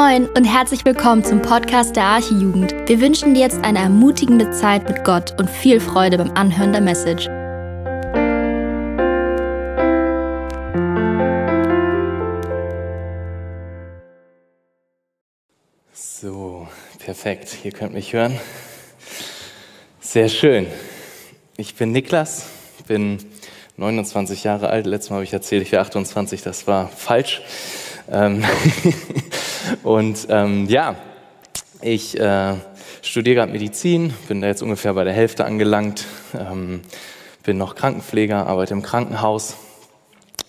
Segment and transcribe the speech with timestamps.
[0.00, 2.72] Moin und herzlich willkommen zum Podcast der Archijugend.
[2.86, 6.80] Wir wünschen dir jetzt eine ermutigende Zeit mit Gott und viel Freude beim Anhören der
[6.80, 7.24] Message.
[15.92, 16.68] So,
[17.00, 17.56] perfekt.
[17.64, 18.38] Ihr könnt mich hören.
[19.98, 20.68] Sehr schön.
[21.56, 22.46] Ich bin Niklas,
[22.86, 23.18] bin
[23.76, 24.86] 29 Jahre alt.
[24.86, 26.42] Letztes Mal habe ich erzählt, ich wäre 28.
[26.42, 27.42] Das war falsch.
[28.08, 28.44] Ähm,
[29.82, 30.96] und ähm, ja,
[31.80, 32.54] ich äh,
[33.02, 36.04] studiere gerade Medizin, bin da jetzt ungefähr bei der Hälfte angelangt,
[36.34, 36.82] ähm,
[37.44, 39.56] bin noch Krankenpfleger, arbeite im Krankenhaus.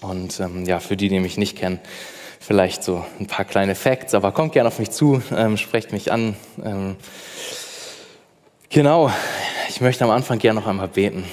[0.01, 1.79] Und ähm, ja, für die, die mich nicht kennen,
[2.39, 6.11] vielleicht so ein paar kleine Facts, aber kommt gerne auf mich zu, ähm, sprecht mich
[6.11, 6.35] an.
[6.63, 6.95] Ähm,
[8.69, 9.11] genau,
[9.67, 11.25] ich möchte am Anfang gerne noch einmal beten.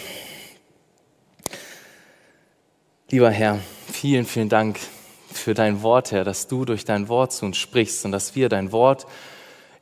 [3.11, 3.61] Lieber Herr,
[3.93, 4.79] vielen, vielen Dank
[5.37, 8.48] für dein Wort, Herr, dass du durch dein Wort zu uns sprichst und dass wir
[8.48, 9.06] dein Wort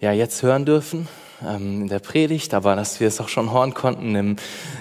[0.00, 1.08] ja jetzt hören dürfen
[1.42, 4.36] ähm, in der Predigt, aber dass wir es auch schon hören konnten im,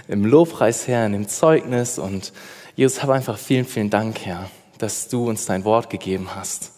[0.08, 2.00] im Lobpreis, Herr, in dem Zeugnis.
[2.00, 2.34] Und
[2.76, 6.72] Jesus, habe einfach vielen, vielen Dank, Herr, dass du uns dein Wort gegeben hast.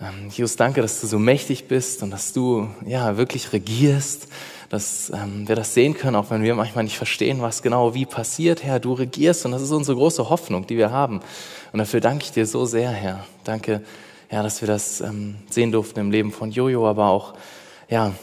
[0.00, 4.28] Ähm, Jesus, danke, dass du so mächtig bist und dass du ja wirklich regierst,
[4.68, 8.04] dass ähm, wir das sehen können, auch wenn wir manchmal nicht verstehen, was genau wie
[8.04, 8.62] passiert.
[8.62, 11.20] Herr, du regierst und das ist unsere große Hoffnung, die wir haben.
[11.76, 13.26] Und dafür danke ich dir so sehr, Herr.
[13.44, 13.82] Danke,
[14.30, 17.34] ja, dass wir das ähm, sehen durften im Leben von Jojo, aber auch,
[17.90, 18.14] ja,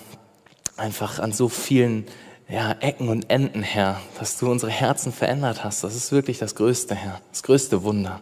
[0.76, 2.08] einfach an so vielen
[2.50, 5.84] ja, Ecken und Enden, Herr, dass du unsere Herzen verändert hast.
[5.84, 8.22] Das ist wirklich das Größte, Herr, das größte Wunder.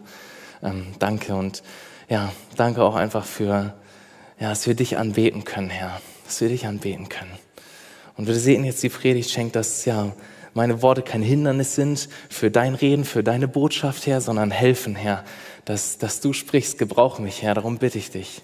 [0.62, 1.62] Ähm, danke und
[2.10, 3.72] ja, danke auch einfach für,
[4.38, 7.32] ja, dass wir dich anbeten können, Herr, dass wir dich anbeten können.
[8.18, 10.12] Und wir sehen jetzt die Predigt schenkt, dass ja
[10.54, 15.24] meine Worte kein Hindernis sind für dein Reden, für deine Botschaft, Herr, sondern helfen, Herr,
[15.64, 16.78] dass, dass du sprichst.
[16.78, 17.54] Gebrauch mich, Herr.
[17.54, 18.42] Darum bitte ich dich.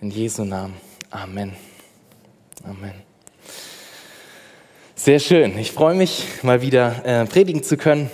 [0.00, 0.74] In Jesu Namen.
[1.10, 1.54] Amen.
[2.64, 2.92] Amen.
[4.94, 5.58] Sehr schön.
[5.58, 8.10] Ich freue mich, mal wieder äh, predigen zu können.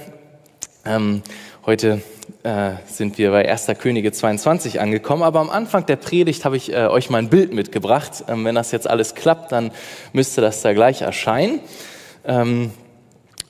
[0.86, 1.22] Ähm,
[1.66, 2.02] heute
[2.42, 3.68] äh, sind wir bei 1.
[3.78, 7.52] Könige 22 angekommen, aber am Anfang der Predigt habe ich äh, euch mal ein Bild
[7.54, 8.24] mitgebracht.
[8.28, 9.70] Ähm, wenn das jetzt alles klappt, dann
[10.12, 11.60] müsste das da gleich erscheinen.
[12.26, 12.70] Ähm,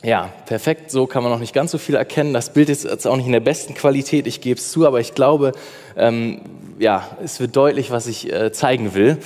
[0.04, 0.90] ja, perfekt.
[0.90, 2.34] So kann man noch nicht ganz so viel erkennen.
[2.34, 5.00] Das Bild ist jetzt auch nicht in der besten Qualität, ich gebe es zu, aber
[5.00, 5.52] ich glaube,
[5.96, 6.42] ähm,
[6.78, 9.18] ja, es wird deutlich, was ich äh, zeigen will.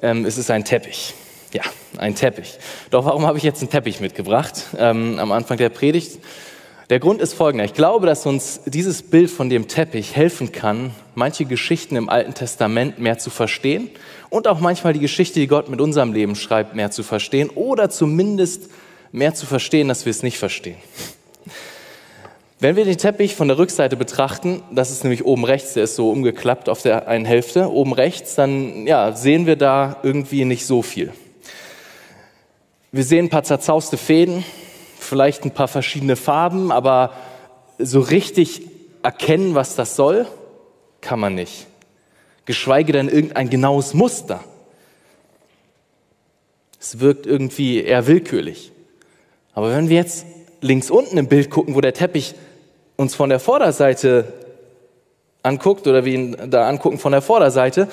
[0.00, 1.14] Ähm, es ist ein Teppich.
[1.52, 1.62] Ja,
[1.98, 2.58] ein Teppich.
[2.90, 6.18] Doch warum habe ich jetzt einen Teppich mitgebracht ähm, am Anfang der Predigt?
[6.90, 7.64] Der Grund ist folgender.
[7.64, 12.34] Ich glaube, dass uns dieses Bild von dem Teppich helfen kann, manche Geschichten im Alten
[12.34, 13.90] Testament mehr zu verstehen
[14.30, 17.88] und auch manchmal die Geschichte, die Gott mit unserem Leben schreibt, mehr zu verstehen oder
[17.88, 18.70] zumindest
[19.14, 20.76] mehr zu verstehen, dass wir es nicht verstehen.
[22.58, 25.94] Wenn wir den Teppich von der Rückseite betrachten, das ist nämlich oben rechts, der ist
[25.94, 30.66] so umgeklappt auf der einen Hälfte, oben rechts, dann ja, sehen wir da irgendwie nicht
[30.66, 31.12] so viel.
[32.90, 34.44] Wir sehen ein paar zerzauste Fäden,
[34.98, 37.12] vielleicht ein paar verschiedene Farben, aber
[37.78, 38.62] so richtig
[39.04, 40.26] erkennen, was das soll,
[41.00, 41.68] kann man nicht.
[42.46, 44.42] Geschweige denn irgendein genaues Muster.
[46.80, 48.72] Es wirkt irgendwie eher willkürlich.
[49.54, 50.26] Aber wenn wir jetzt
[50.60, 52.34] links unten im Bild gucken, wo der Teppich
[52.96, 54.32] uns von der Vorderseite
[55.42, 57.88] anguckt oder wir ihn da angucken von der Vorderseite,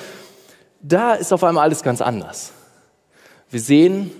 [0.80, 2.52] da ist auf einmal alles ganz anders.
[3.50, 4.10] Wir sehen,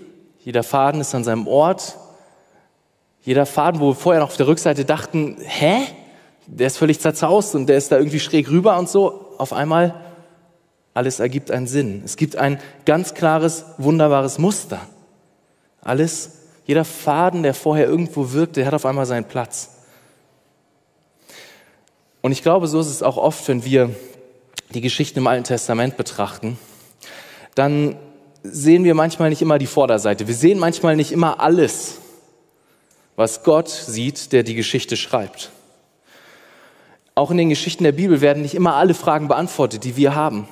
[0.45, 1.97] jeder Faden ist an seinem Ort.
[3.23, 5.79] Jeder Faden, wo wir vorher noch auf der Rückseite dachten, hä?
[6.47, 9.35] Der ist völlig zerzaust und der ist da irgendwie schräg rüber und so.
[9.39, 9.95] Auf einmal,
[10.93, 12.03] alles ergibt einen Sinn.
[12.05, 14.81] Es gibt ein ganz klares, wunderbares Muster.
[15.81, 19.71] Alles jeder Faden, der vorher irgendwo wirkte, hat auf einmal seinen Platz.
[22.21, 23.95] Und ich glaube, so ist es auch oft, wenn wir
[24.71, 26.57] die Geschichten im Alten Testament betrachten,
[27.55, 27.97] dann
[28.43, 30.27] sehen wir manchmal nicht immer die Vorderseite.
[30.27, 31.99] Wir sehen manchmal nicht immer alles,
[33.17, 35.51] was Gott sieht, der die Geschichte schreibt.
[37.15, 40.49] Auch in den Geschichten der Bibel werden nicht immer alle Fragen beantwortet, die wir haben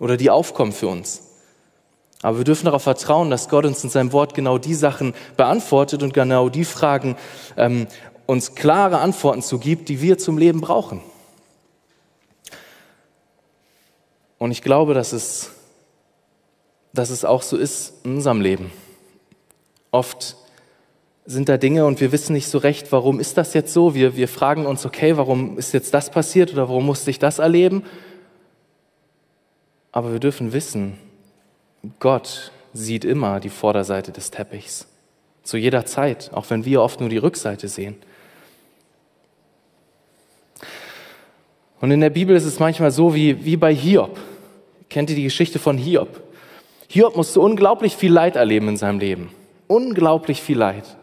[0.00, 1.23] oder die aufkommen für uns.
[2.24, 6.02] Aber wir dürfen darauf vertrauen, dass Gott uns in seinem Wort genau die Sachen beantwortet
[6.02, 7.16] und genau die Fragen
[7.58, 7.86] ähm,
[8.24, 11.02] uns klare Antworten zugibt, die wir zum Leben brauchen.
[14.38, 15.50] Und ich glaube, dass es,
[16.94, 18.72] dass es auch so ist in unserem Leben.
[19.90, 20.38] Oft
[21.26, 23.94] sind da Dinge und wir wissen nicht so recht, warum ist das jetzt so?
[23.94, 27.38] Wir, wir fragen uns, okay, warum ist jetzt das passiert oder warum musste ich das
[27.38, 27.84] erleben?
[29.92, 30.98] Aber wir dürfen wissen,
[32.00, 34.86] Gott sieht immer die Vorderseite des Teppichs.
[35.42, 37.96] Zu jeder Zeit, auch wenn wir oft nur die Rückseite sehen.
[41.80, 44.18] Und in der Bibel ist es manchmal so wie, wie bei Hiob.
[44.88, 46.22] Kennt ihr die Geschichte von Hiob?
[46.88, 49.30] Hiob musste unglaublich viel Leid erleben in seinem Leben.
[49.66, 50.96] Unglaublich viel Leid.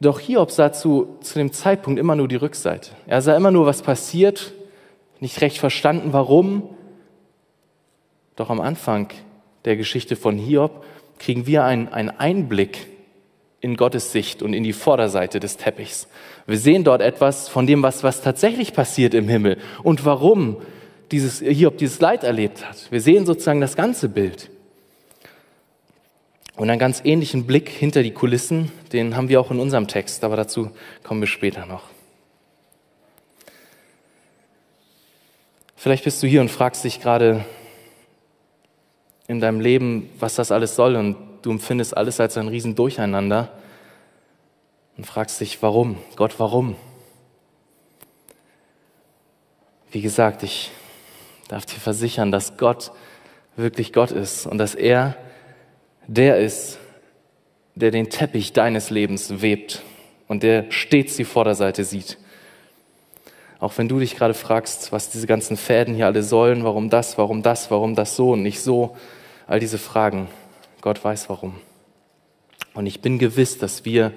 [0.00, 2.90] Doch Hiob sah zu, zu dem Zeitpunkt immer nur die Rückseite.
[3.06, 4.52] Er sah immer nur, was passiert,
[5.20, 6.75] nicht recht verstanden, warum.
[8.36, 9.08] Doch am Anfang
[9.64, 10.84] der Geschichte von Hiob
[11.18, 12.86] kriegen wir einen, Einblick
[13.60, 16.06] in Gottes Sicht und in die Vorderseite des Teppichs.
[16.46, 20.58] Wir sehen dort etwas von dem, was, was tatsächlich passiert im Himmel und warum
[21.10, 22.90] dieses, Hiob dieses Leid erlebt hat.
[22.90, 24.50] Wir sehen sozusagen das ganze Bild.
[26.56, 30.24] Und einen ganz ähnlichen Blick hinter die Kulissen, den haben wir auch in unserem Text,
[30.24, 30.70] aber dazu
[31.02, 31.82] kommen wir später noch.
[35.76, 37.44] Vielleicht bist du hier und fragst dich gerade
[39.28, 43.52] in deinem Leben, was das alles soll und du empfindest alles als ein Riesendurcheinander
[44.96, 45.98] und fragst dich, warum?
[46.16, 46.76] Gott, warum?
[49.90, 50.70] Wie gesagt, ich
[51.48, 52.92] darf dir versichern, dass Gott
[53.56, 55.16] wirklich Gott ist und dass er
[56.06, 56.78] der ist,
[57.74, 59.82] der den Teppich deines Lebens webt
[60.28, 62.18] und der stets die Vorderseite sieht.
[63.58, 67.16] Auch wenn du dich gerade fragst, was diese ganzen Fäden hier alle sollen, warum das,
[67.16, 68.96] warum das, warum das so und nicht so,
[69.46, 70.28] all diese Fragen,
[70.82, 71.54] Gott weiß warum.
[72.74, 74.12] Und ich bin gewiss, dass wir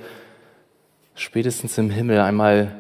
[1.15, 2.75] spätestens im Himmel einmal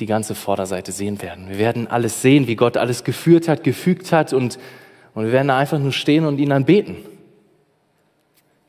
[0.00, 1.48] die ganze Vorderseite sehen werden.
[1.48, 4.58] Wir werden alles sehen, wie Gott alles geführt hat, gefügt hat und,
[5.14, 6.96] und wir werden da einfach nur stehen und ihn anbeten.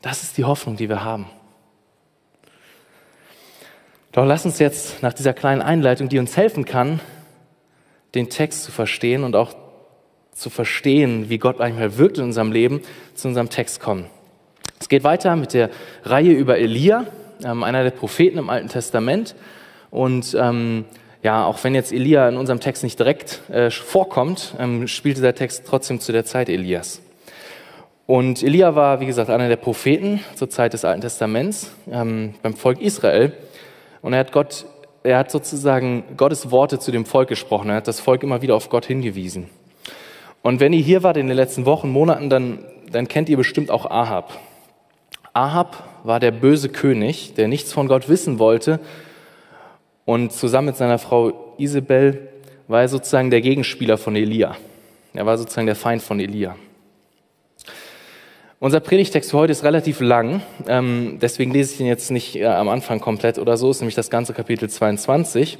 [0.00, 1.26] Das ist die Hoffnung, die wir haben.
[4.12, 7.00] Doch lass uns jetzt nach dieser kleinen Einleitung, die uns helfen kann,
[8.14, 9.54] den Text zu verstehen und auch
[10.32, 12.82] zu verstehen, wie Gott manchmal wirkt in unserem Leben,
[13.14, 14.04] zu unserem Text kommen.
[14.78, 15.70] Es geht weiter mit der
[16.04, 17.06] Reihe über Elia,
[17.42, 19.34] ähm, einer der Propheten im Alten Testament.
[19.90, 20.84] Und ähm,
[21.22, 25.34] ja, auch wenn jetzt Elia in unserem Text nicht direkt äh, vorkommt, ähm, spielt dieser
[25.34, 27.00] Text trotzdem zu der Zeit Elias.
[28.06, 32.54] Und Elia war, wie gesagt, einer der Propheten zur Zeit des Alten Testaments ähm, beim
[32.54, 33.32] Volk Israel.
[34.02, 34.66] Und er hat Gott,
[35.02, 37.70] er hat sozusagen Gottes Worte zu dem Volk gesprochen.
[37.70, 39.48] Er hat das Volk immer wieder auf Gott hingewiesen.
[40.42, 42.58] Und wenn ihr hier wart in den letzten Wochen, Monaten, dann,
[42.90, 44.38] dann kennt ihr bestimmt auch Ahab.
[45.32, 48.80] Ahab war der böse König, der nichts von Gott wissen wollte.
[50.04, 52.28] Und zusammen mit seiner Frau Isabel
[52.66, 54.56] war er sozusagen der Gegenspieler von Elia.
[55.14, 56.56] Er war sozusagen der Feind von Elia.
[58.62, 62.46] Unser Predigtext für heute ist relativ lang, ähm, deswegen lese ich ihn jetzt nicht äh,
[62.46, 65.58] am Anfang komplett oder so, ist nämlich das ganze Kapitel 22.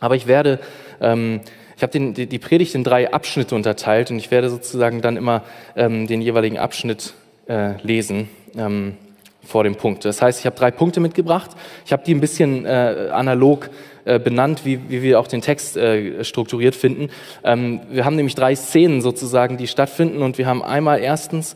[0.00, 0.58] Aber ich werde,
[1.00, 1.42] ähm,
[1.76, 5.44] ich habe die, die Predigt in drei Abschnitte unterteilt und ich werde sozusagen dann immer
[5.76, 7.14] ähm, den jeweiligen Abschnitt
[7.46, 8.28] äh, lesen
[8.58, 8.96] ähm,
[9.44, 10.04] vor dem Punkt.
[10.04, 11.52] Das heißt, ich habe drei Punkte mitgebracht.
[11.84, 13.70] Ich habe die ein bisschen äh, analog
[14.04, 17.08] äh, benannt, wie, wie wir auch den Text äh, strukturiert finden.
[17.44, 21.54] Ähm, wir haben nämlich drei Szenen sozusagen, die stattfinden und wir haben einmal erstens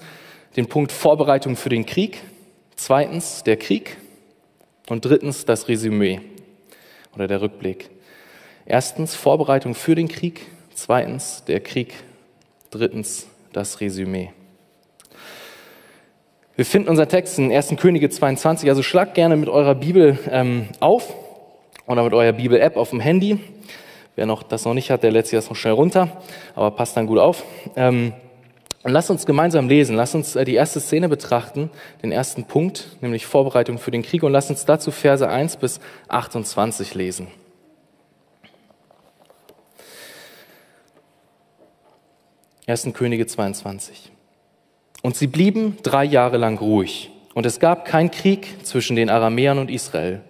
[0.56, 2.20] den Punkt Vorbereitung für den Krieg,
[2.76, 3.96] zweitens der Krieg
[4.88, 6.20] und drittens das Resümee
[7.14, 7.90] oder der Rückblick.
[8.66, 11.94] Erstens Vorbereitung für den Krieg, zweitens der Krieg,
[12.70, 14.30] drittens das Resümee.
[16.56, 17.76] Wir finden unseren Text in 1.
[17.76, 21.14] Könige 22, also schlagt gerne mit eurer Bibel ähm, auf
[21.86, 23.38] oder mit eurer Bibel-App auf dem Handy.
[24.14, 26.20] Wer noch, das noch nicht hat, der lädt sich das noch schnell runter,
[26.54, 27.44] aber passt dann gut auf.
[27.76, 28.12] Ähm,
[28.82, 31.70] und lass uns gemeinsam lesen, lass uns äh, die erste Szene betrachten,
[32.02, 35.80] den ersten Punkt, nämlich Vorbereitung für den Krieg und lass uns dazu Verse 1 bis
[36.08, 37.28] 28 lesen.
[42.66, 44.12] Ersten Könige 22.
[45.02, 49.58] Und sie blieben drei Jahre lang ruhig, und es gab kein Krieg zwischen den Aramäern
[49.58, 50.20] und Israel.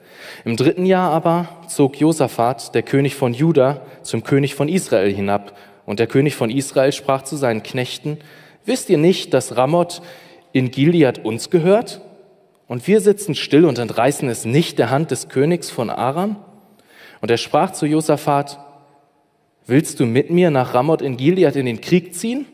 [0.44, 5.56] Im dritten Jahr aber zog Josaphat, der König von Juda, zum König von Israel hinab,
[5.86, 8.18] und der König von Israel sprach zu seinen Knechten,
[8.64, 10.02] Wisst ihr nicht, dass Ramoth
[10.52, 12.00] in Gilead uns gehört?
[12.66, 16.36] Und wir sitzen still und entreißen es nicht der Hand des Königs von Aram?
[17.20, 18.58] Und er sprach zu Josaphat,
[19.66, 22.46] Willst du mit mir nach Ramoth in Gilead in den Krieg ziehen?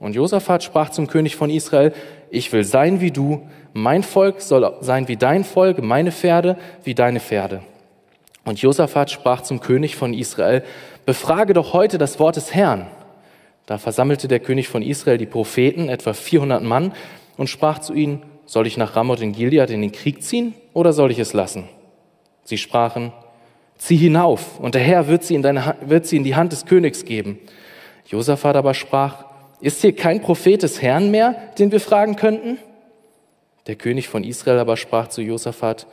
[0.00, 1.92] Und Josaphat sprach zum König von Israel,
[2.30, 6.94] ich will sein wie du, mein Volk soll sein wie dein Volk, meine Pferde wie
[6.94, 7.62] deine Pferde.
[8.44, 10.62] Und Josaphat sprach zum König von Israel,
[11.06, 12.86] befrage doch heute das Wort des Herrn.
[13.66, 16.92] Da versammelte der König von Israel die Propheten, etwa 400 Mann,
[17.36, 20.92] und sprach zu ihnen, soll ich nach Ramoth in Gilead in den Krieg ziehen oder
[20.92, 21.68] soll ich es lassen?
[22.44, 23.12] Sie sprachen,
[23.78, 26.66] zieh hinauf und der Herr wird sie in, deine, wird sie in die Hand des
[26.66, 27.38] Königs geben.
[28.06, 29.24] Josaphat aber sprach,
[29.60, 32.58] ist hier kein Prophet des Herrn mehr, den wir fragen könnten?
[33.66, 35.86] Der König von Israel aber sprach zu Josaphat,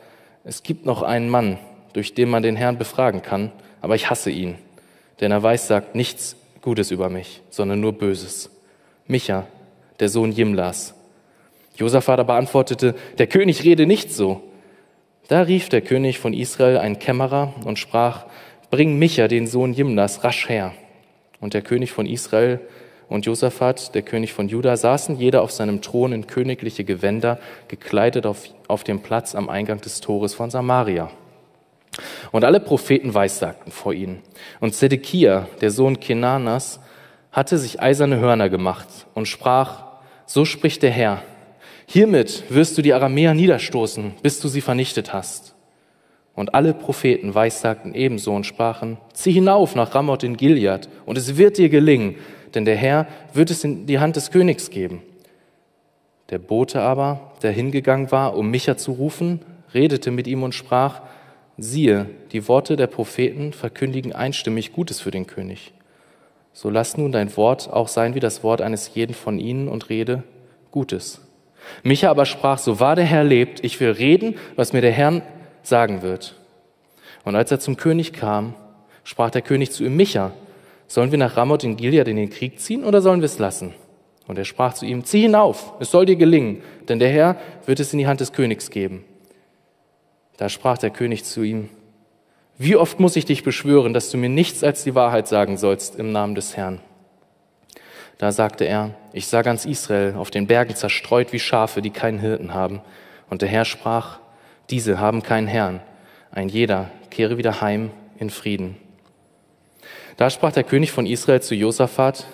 [0.44, 1.58] es gibt noch einen Mann,
[1.94, 3.50] durch den man den Herrn befragen kann,
[3.80, 4.56] aber ich hasse ihn,
[5.20, 8.48] denn er weiß, sagt nichts Gutes über mich, sondern nur Böses.
[9.06, 9.46] Micha,
[10.00, 10.94] der Sohn Jimlas.
[11.76, 14.42] Josaphat aber antwortete, der König rede nicht so.
[15.28, 18.26] Da rief der König von Israel einen Kämmerer und sprach,
[18.70, 20.72] bring Micha, den Sohn Jimlas, rasch her.
[21.40, 22.60] Und der König von Israel
[23.08, 28.24] und Josaphat, der König von Juda, saßen jeder auf seinem Thron in königliche Gewänder, gekleidet
[28.24, 31.10] auf, auf dem Platz am Eingang des Tores von Samaria.
[32.30, 34.22] Und alle Propheten weissagten vor ihnen.
[34.60, 36.80] Und Zedekia, der Sohn Kenanas,
[37.30, 39.84] hatte sich eiserne Hörner gemacht und sprach,
[40.26, 41.22] so spricht der Herr,
[41.86, 45.54] hiermit wirst du die Aramäer niederstoßen, bis du sie vernichtet hast.
[46.34, 51.36] Und alle Propheten weissagten ebenso und sprachen, zieh hinauf nach Ramoth in Gilead, und es
[51.36, 52.16] wird dir gelingen,
[52.54, 55.02] denn der Herr wird es in die Hand des Königs geben.
[56.30, 59.40] Der Bote aber, der hingegangen war, um Micha zu rufen,
[59.74, 61.02] redete mit ihm und sprach,
[61.58, 65.72] siehe, die Worte der Propheten verkündigen einstimmig Gutes für den König.
[66.52, 69.88] So lass nun dein Wort auch sein wie das Wort eines jeden von ihnen und
[69.88, 70.22] rede
[70.70, 71.20] Gutes.
[71.82, 75.22] Micha aber sprach, so wahr der Herr lebt, ich will reden, was mir der Herr
[75.62, 76.34] sagen wird.
[77.24, 78.54] Und als er zum König kam,
[79.04, 80.32] sprach der König zu ihm, Micha,
[80.88, 83.72] sollen wir nach Ramoth in Gilead in den Krieg ziehen oder sollen wir es lassen?
[84.26, 87.80] Und er sprach zu ihm, zieh hinauf, es soll dir gelingen, denn der Herr wird
[87.80, 89.04] es in die Hand des Königs geben.
[90.36, 91.68] Da sprach der König zu ihm,
[92.58, 95.96] wie oft muss ich dich beschwören, dass du mir nichts als die Wahrheit sagen sollst
[95.96, 96.80] im Namen des Herrn?
[98.18, 102.20] Da sagte er, ich sah ganz Israel auf den Bergen zerstreut wie Schafe, die keinen
[102.20, 102.80] Hirten haben.
[103.28, 104.20] Und der Herr sprach,
[104.70, 105.80] diese haben keinen Herrn.
[106.30, 108.76] Ein jeder kehre wieder heim in Frieden.
[110.16, 112.26] Da sprach der König von Israel zu Josaphat,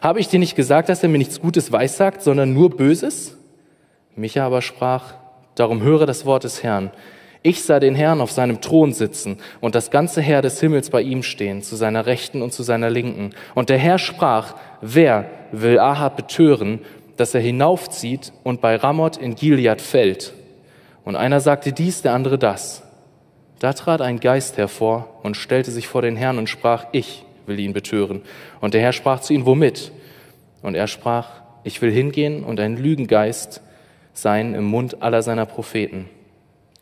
[0.00, 3.36] habe ich dir nicht gesagt, dass er mir nichts Gutes weissagt, sondern nur Böses?
[4.14, 5.14] Micha aber sprach,
[5.56, 6.90] darum höre das Wort des Herrn.
[7.46, 11.02] Ich sah den Herrn auf seinem Thron sitzen und das ganze Heer des Himmels bei
[11.02, 13.34] ihm stehen, zu seiner Rechten und zu seiner Linken.
[13.54, 16.80] Und der Herr sprach, wer will Ahab betören,
[17.18, 20.32] dass er hinaufzieht und bei Ramoth in Gilead fällt?
[21.04, 22.82] Und einer sagte dies, der andere das.
[23.58, 27.60] Da trat ein Geist hervor und stellte sich vor den Herrn und sprach, ich will
[27.60, 28.22] ihn betören.
[28.62, 29.92] Und der Herr sprach zu ihm, womit?
[30.62, 31.28] Und er sprach,
[31.62, 33.60] ich will hingehen und ein Lügengeist
[34.14, 36.08] sein im Mund aller seiner Propheten.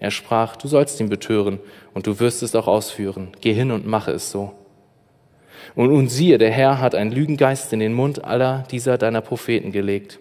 [0.02, 1.60] Er sprach, du sollst ihn betören
[1.94, 3.28] und du wirst es auch ausführen.
[3.40, 4.52] Geh hin und mache es so.
[5.76, 9.70] Und nun siehe, der Herr hat einen Lügengeist in den Mund aller dieser deiner Propheten
[9.70, 10.18] gelegt.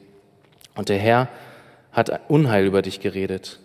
[0.75, 1.29] Und der Herr
[1.91, 3.59] hat Unheil über dich geredet.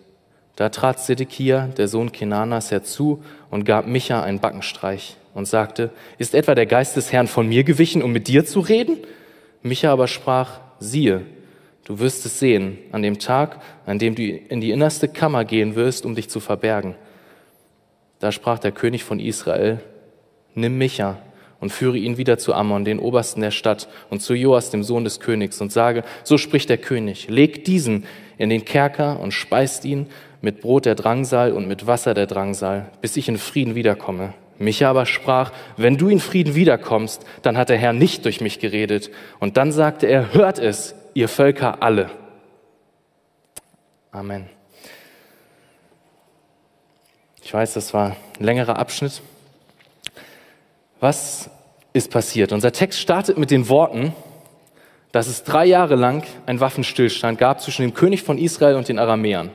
[0.55, 6.33] Da trat Zedekia, der Sohn Kenanas, herzu und gab Micha einen Backenstreich und sagte, ist
[6.33, 8.97] etwa der Geist des Herrn von mir gewichen, um mit dir zu reden?
[9.61, 11.21] Micha aber sprach, siehe,
[11.87, 15.75] Du wirst es sehen an dem Tag, an dem du in die innerste Kammer gehen
[15.75, 16.95] wirst, um dich zu verbergen.
[18.19, 19.79] Da sprach der König von Israel,
[20.53, 21.17] nimm Micha
[21.61, 25.05] und führe ihn wieder zu Ammon, den Obersten der Stadt, und zu Joas, dem Sohn
[25.05, 28.03] des Königs, und sage, so spricht der König, leg diesen
[28.37, 30.07] in den Kerker und speist ihn
[30.41, 34.33] mit Brot der Drangsal und mit Wasser der Drangsal, bis ich in Frieden wiederkomme.
[34.59, 38.59] Micha aber sprach, wenn du in Frieden wiederkommst, dann hat der Herr nicht durch mich
[38.59, 39.09] geredet.
[39.39, 42.11] Und dann sagte er, hört es, ihr Völker alle.
[44.11, 44.47] Amen.
[47.41, 49.23] Ich weiß, das war ein längerer Abschnitt.
[50.99, 51.49] Was
[51.93, 52.51] ist passiert?
[52.51, 54.13] Unser Text startet mit den Worten,
[55.11, 58.99] dass es drei Jahre lang einen Waffenstillstand gab zwischen dem König von Israel und den
[58.99, 59.49] Aramäern.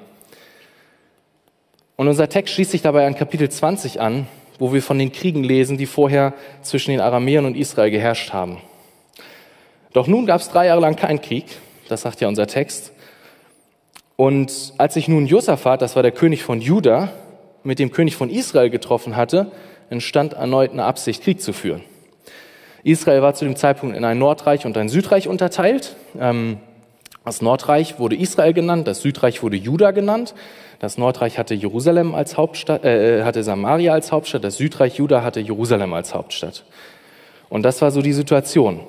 [1.94, 4.26] Und unser Text schließt sich dabei an Kapitel 20 an,
[4.58, 8.58] wo wir von den Kriegen lesen, die vorher zwischen den Aramäern und Israel geherrscht haben.
[9.92, 11.44] Doch nun gab es drei Jahre lang keinen Krieg,
[11.88, 12.92] das sagt ja unser Text.
[14.16, 17.12] Und als sich nun Josaphat, das war der König von Juda,
[17.64, 19.52] mit dem König von Israel getroffen hatte,
[19.90, 21.82] entstand erneut eine Absicht, Krieg zu führen.
[22.84, 25.94] Israel war zu dem Zeitpunkt in ein Nordreich und ein Südreich unterteilt.
[26.18, 26.58] Ähm,
[27.24, 30.34] das Nordreich wurde Israel genannt, das Südreich wurde Juda genannt.
[30.80, 35.38] Das Nordreich hatte Jerusalem als Hauptstadt, äh, hatte Samaria als Hauptstadt, das Südreich Juda hatte
[35.38, 36.64] Jerusalem als Hauptstadt.
[37.48, 38.80] Und das war so die Situation.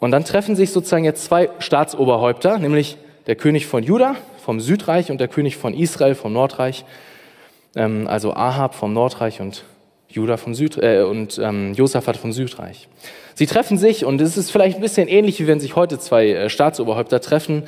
[0.00, 5.10] Und dann treffen sich sozusagen jetzt zwei Staatsoberhäupter, nämlich der König von Juda vom Südreich
[5.10, 6.84] und der König von Israel vom Nordreich,
[7.76, 9.64] ähm, also Ahab vom Nordreich und
[10.08, 12.88] Juda vom Süd äh, und ähm, Josaphat vom Südreich.
[13.34, 16.30] Sie treffen sich und es ist vielleicht ein bisschen ähnlich, wie wenn sich heute zwei
[16.30, 17.64] äh, Staatsoberhäupter treffen.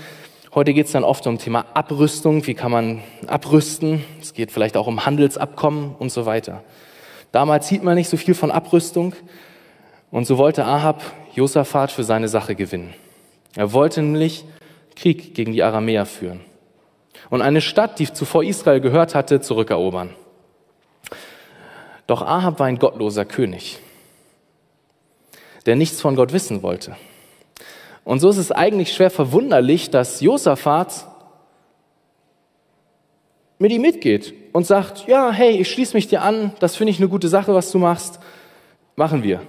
[0.55, 4.05] Heute geht es dann oft um Thema Abrüstung, wie kann man abrüsten.
[4.21, 6.65] Es geht vielleicht auch um Handelsabkommen und so weiter.
[7.31, 9.15] Damals hielt man nicht so viel von Abrüstung
[10.11, 11.03] und so wollte Ahab
[11.35, 12.95] Josaphat für seine Sache gewinnen.
[13.57, 14.45] Er wollte nämlich
[14.97, 16.41] Krieg gegen die Aramäer führen
[17.31, 20.11] und eine Stadt, die zuvor Israel gehört hatte, zurückerobern.
[22.07, 23.79] Doch Ahab war ein gottloser König.
[25.67, 26.97] der nichts von Gott wissen wollte.
[28.05, 31.07] Und so ist es eigentlich schwer verwunderlich, dass Josaphat
[33.59, 36.99] mit ihm mitgeht und sagt, ja, hey, ich schließe mich dir an, das finde ich
[36.99, 38.19] eine gute Sache, was du machst,
[38.97, 39.41] machen wir.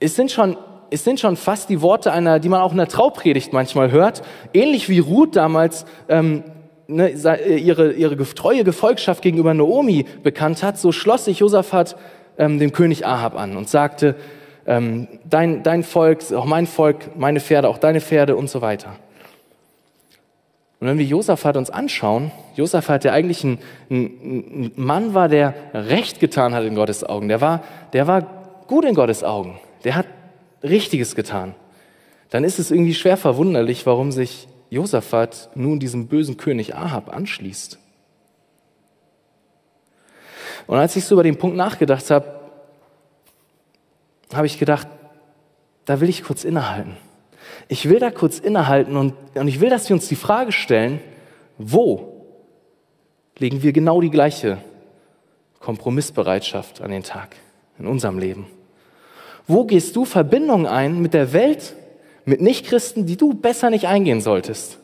[0.00, 0.56] Es sind schon,
[0.90, 4.22] es sind schon fast die Worte einer, die man auch in der Traupredigt manchmal hört,
[4.52, 6.44] ähnlich wie Ruth damals ähm,
[6.86, 11.96] ne, ihre, ihre treue Gefolgschaft gegenüber Naomi bekannt hat, so schloss sich Josaphat
[12.38, 14.16] ähm, dem König Ahab an und sagte,
[14.66, 18.96] ähm, dein, dein Volk, auch mein Volk, meine Pferde, auch deine Pferde und so weiter.
[20.80, 23.58] Und wenn wir Josaphat uns anschauen, Josaphat, der eigentlich ein,
[23.90, 27.62] ein, ein, Mann war, der Recht getan hat in Gottes Augen, der war,
[27.92, 28.26] der war
[28.66, 30.06] gut in Gottes Augen, der hat
[30.64, 31.54] Richtiges getan,
[32.30, 37.78] dann ist es irgendwie schwer verwunderlich, warum sich Josaphat nun diesem bösen König Ahab anschließt.
[40.66, 42.40] Und als ich so über den Punkt nachgedacht habe,
[44.32, 44.88] habe ich gedacht,
[45.84, 46.96] da will ich kurz innehalten.
[47.68, 51.00] Ich will da kurz innehalten und, und ich will, dass wir uns die Frage stellen,
[51.58, 52.26] wo
[53.38, 54.58] legen wir genau die gleiche
[55.60, 57.36] Kompromissbereitschaft an den Tag
[57.78, 58.46] in unserem Leben?
[59.46, 61.74] Wo gehst du Verbindungen ein mit der Welt,
[62.24, 64.78] mit Nichtchristen, die du besser nicht eingehen solltest?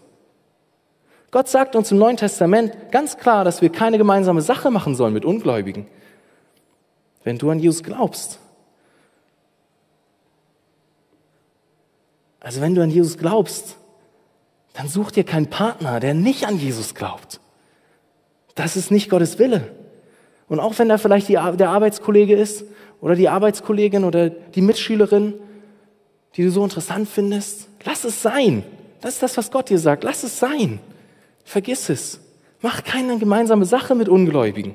[1.30, 5.14] Gott sagt uns im Neuen Testament ganz klar, dass wir keine gemeinsame Sache machen sollen
[5.14, 5.86] mit Ungläubigen.
[7.22, 8.40] Wenn du an Jesus glaubst,
[12.40, 13.76] Also wenn du an Jesus glaubst,
[14.72, 17.40] dann such dir keinen Partner, der nicht an Jesus glaubt.
[18.54, 19.68] Das ist nicht Gottes Wille.
[20.48, 22.64] Und auch wenn da vielleicht die, der Arbeitskollege ist
[23.00, 25.35] oder die Arbeitskollegin oder die Mitschülerin,
[26.37, 28.62] die du so interessant findest, lass es sein.
[29.00, 30.04] Das ist das, was Gott dir sagt.
[30.04, 30.80] Lass es sein.
[31.45, 32.21] Vergiss es.
[32.61, 34.75] Mach keine gemeinsame Sache mit Ungläubigen.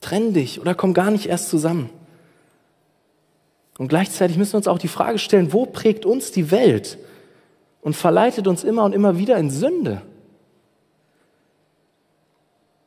[0.00, 1.90] Trenn dich oder komm gar nicht erst zusammen.
[3.78, 6.98] Und gleichzeitig müssen wir uns auch die Frage stellen, wo prägt uns die Welt
[7.80, 10.02] und verleitet uns immer und immer wieder in Sünde?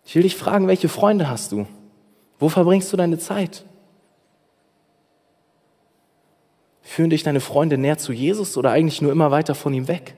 [0.05, 1.65] Ich will dich fragen, welche Freunde hast du?
[2.39, 3.65] Wo verbringst du deine Zeit?
[6.81, 10.15] Führen dich deine Freunde näher zu Jesus oder eigentlich nur immer weiter von ihm weg?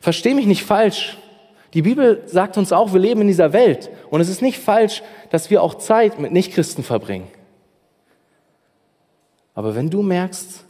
[0.00, 1.18] Versteh mich nicht falsch.
[1.74, 3.90] Die Bibel sagt uns auch, wir leben in dieser Welt.
[4.10, 7.28] Und es ist nicht falsch, dass wir auch Zeit mit Nichtchristen verbringen.
[9.54, 10.64] Aber wenn du merkst,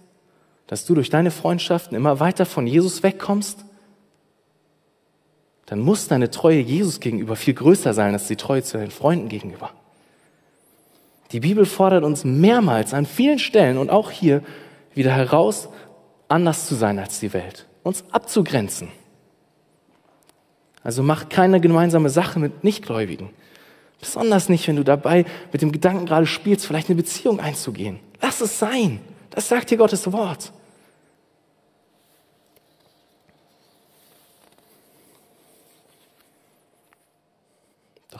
[0.67, 3.65] dass du durch deine Freundschaften immer weiter von Jesus wegkommst,
[5.71, 9.29] dann muss deine Treue Jesus gegenüber viel größer sein als die Treue zu deinen Freunden
[9.29, 9.71] gegenüber.
[11.31, 14.43] Die Bibel fordert uns mehrmals an vielen Stellen und auch hier
[14.95, 15.69] wieder heraus,
[16.27, 18.89] anders zu sein als die Welt, uns abzugrenzen.
[20.83, 23.31] Also mach keine gemeinsame Sache mit Nichtgläubigen.
[24.01, 28.01] Besonders nicht, wenn du dabei mit dem Gedanken gerade spielst, vielleicht eine Beziehung einzugehen.
[28.21, 28.99] Lass es sein.
[29.31, 30.53] Das sagt dir Gottes Wort.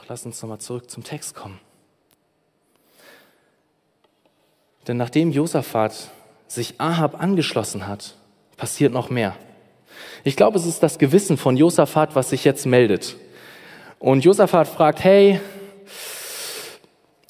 [0.01, 1.59] Doch lass uns nochmal zurück zum Text kommen.
[4.87, 6.09] Denn nachdem Josaphat
[6.47, 8.15] sich Ahab angeschlossen hat,
[8.57, 9.35] passiert noch mehr.
[10.23, 13.15] Ich glaube, es ist das Gewissen von Josaphat, was sich jetzt meldet.
[13.99, 15.39] Und Josaphat fragt, hey,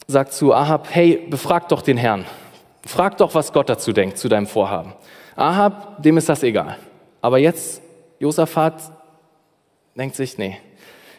[0.08, 2.26] sagt zu Ahab, hey, befrag doch den Herrn.
[2.86, 4.94] Frag doch, was Gott dazu denkt, zu deinem Vorhaben.
[5.36, 6.78] Ahab, dem ist das egal.
[7.22, 7.82] Aber jetzt,
[8.20, 8.82] Josaphat
[9.94, 10.58] denkt sich, nee,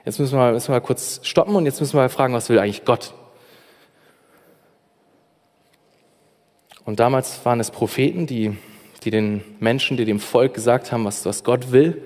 [0.05, 2.49] jetzt müssen wir, müssen wir mal kurz stoppen und jetzt müssen wir mal fragen, was
[2.49, 3.15] will eigentlich Gott?
[6.85, 8.57] Und damals waren es Propheten, die,
[9.05, 12.03] die den Menschen, die dem Volk gesagt haben, was, was Gott will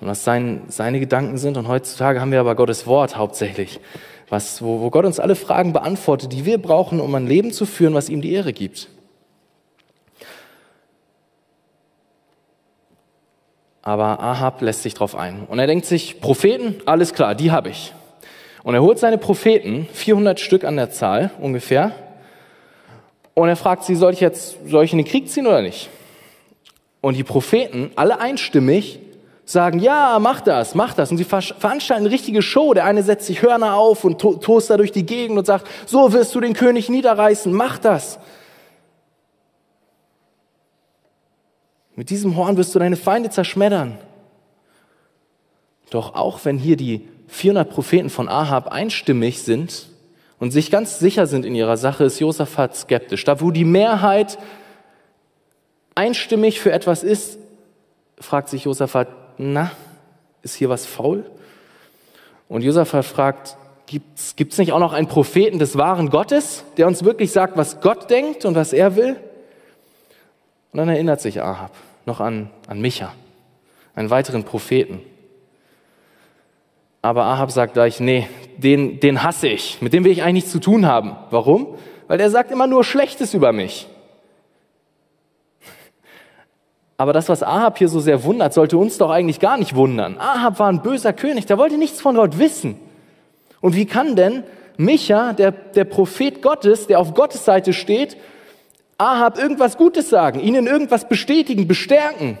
[0.00, 1.56] und was sein, seine Gedanken sind.
[1.56, 3.80] Und heutzutage haben wir aber Gottes Wort hauptsächlich
[4.32, 7.66] was, wo, wo Gott uns alle Fragen beantwortet, die wir brauchen, um ein Leben zu
[7.66, 8.88] führen, was ihm die Ehre gibt.
[13.82, 15.44] Aber Ahab lässt sich drauf ein.
[15.48, 17.92] Und er denkt sich, Propheten, alles klar, die habe ich.
[18.62, 21.92] Und er holt seine Propheten, 400 Stück an der Zahl ungefähr,
[23.34, 25.88] und er fragt sie, soll ich jetzt, soll ich in den Krieg ziehen oder nicht?
[27.00, 29.00] Und die Propheten, alle einstimmig,
[29.44, 31.10] sagen, ja, mach das, mach das.
[31.10, 32.74] Und sie veranstalten eine richtige Show.
[32.74, 35.66] Der eine setzt sich Hörner auf und to tost da durch die Gegend und sagt,
[35.86, 38.18] so wirst du den König niederreißen, mach das.
[42.02, 43.96] Mit diesem Horn wirst du deine Feinde zerschmettern.
[45.90, 49.86] Doch auch wenn hier die 400 Propheten von Ahab einstimmig sind
[50.40, 53.22] und sich ganz sicher sind in ihrer Sache, ist Josaphat skeptisch.
[53.22, 54.36] Da wo die Mehrheit
[55.94, 57.38] einstimmig für etwas ist,
[58.18, 59.06] fragt sich Josaphat,
[59.38, 59.70] na,
[60.42, 61.30] ist hier was faul?
[62.48, 67.04] Und Josaphat fragt, gibt's, gibt's nicht auch noch einen Propheten des wahren Gottes, der uns
[67.04, 69.14] wirklich sagt, was Gott denkt und was er will?
[70.72, 71.70] Und dann erinnert sich Ahab
[72.06, 73.12] noch an, an Micha,
[73.94, 75.00] einen weiteren Propheten.
[77.00, 80.52] Aber Ahab sagt gleich, nee, den, den hasse ich, mit dem will ich eigentlich nichts
[80.52, 81.16] zu tun haben.
[81.30, 81.74] Warum?
[82.06, 83.88] Weil der sagt immer nur Schlechtes über mich.
[86.96, 90.18] Aber das, was Ahab hier so sehr wundert, sollte uns doch eigentlich gar nicht wundern.
[90.18, 92.78] Ahab war ein böser König, der wollte nichts von Gott wissen.
[93.60, 94.44] Und wie kann denn
[94.76, 98.16] Micha, der, der Prophet Gottes, der auf Gottes Seite steht,
[98.98, 102.38] Ahab irgendwas Gutes sagen, ihnen irgendwas bestätigen, bestärken?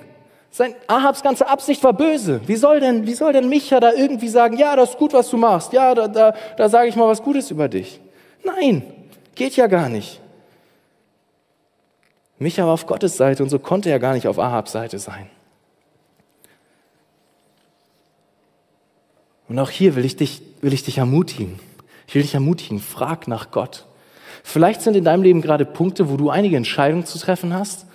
[0.50, 2.42] Sein, Ahabs ganze Absicht war böse.
[2.46, 5.30] Wie soll denn, wie soll denn Micha da irgendwie sagen, ja, das ist gut, was
[5.30, 8.00] du machst, ja, da, da, da sage ich mal was Gutes über dich?
[8.44, 8.82] Nein,
[9.34, 10.20] geht ja gar nicht.
[12.38, 15.30] Micha war auf Gottes Seite und so konnte er gar nicht auf Ahabs Seite sein.
[19.48, 21.58] Und auch hier will ich dich, will ich dich ermutigen.
[22.06, 23.86] Ich will dich ermutigen, frag nach Gott.
[24.42, 27.86] Vielleicht sind in deinem Leben gerade Punkte, wo du einige Entscheidungen zu treffen hast.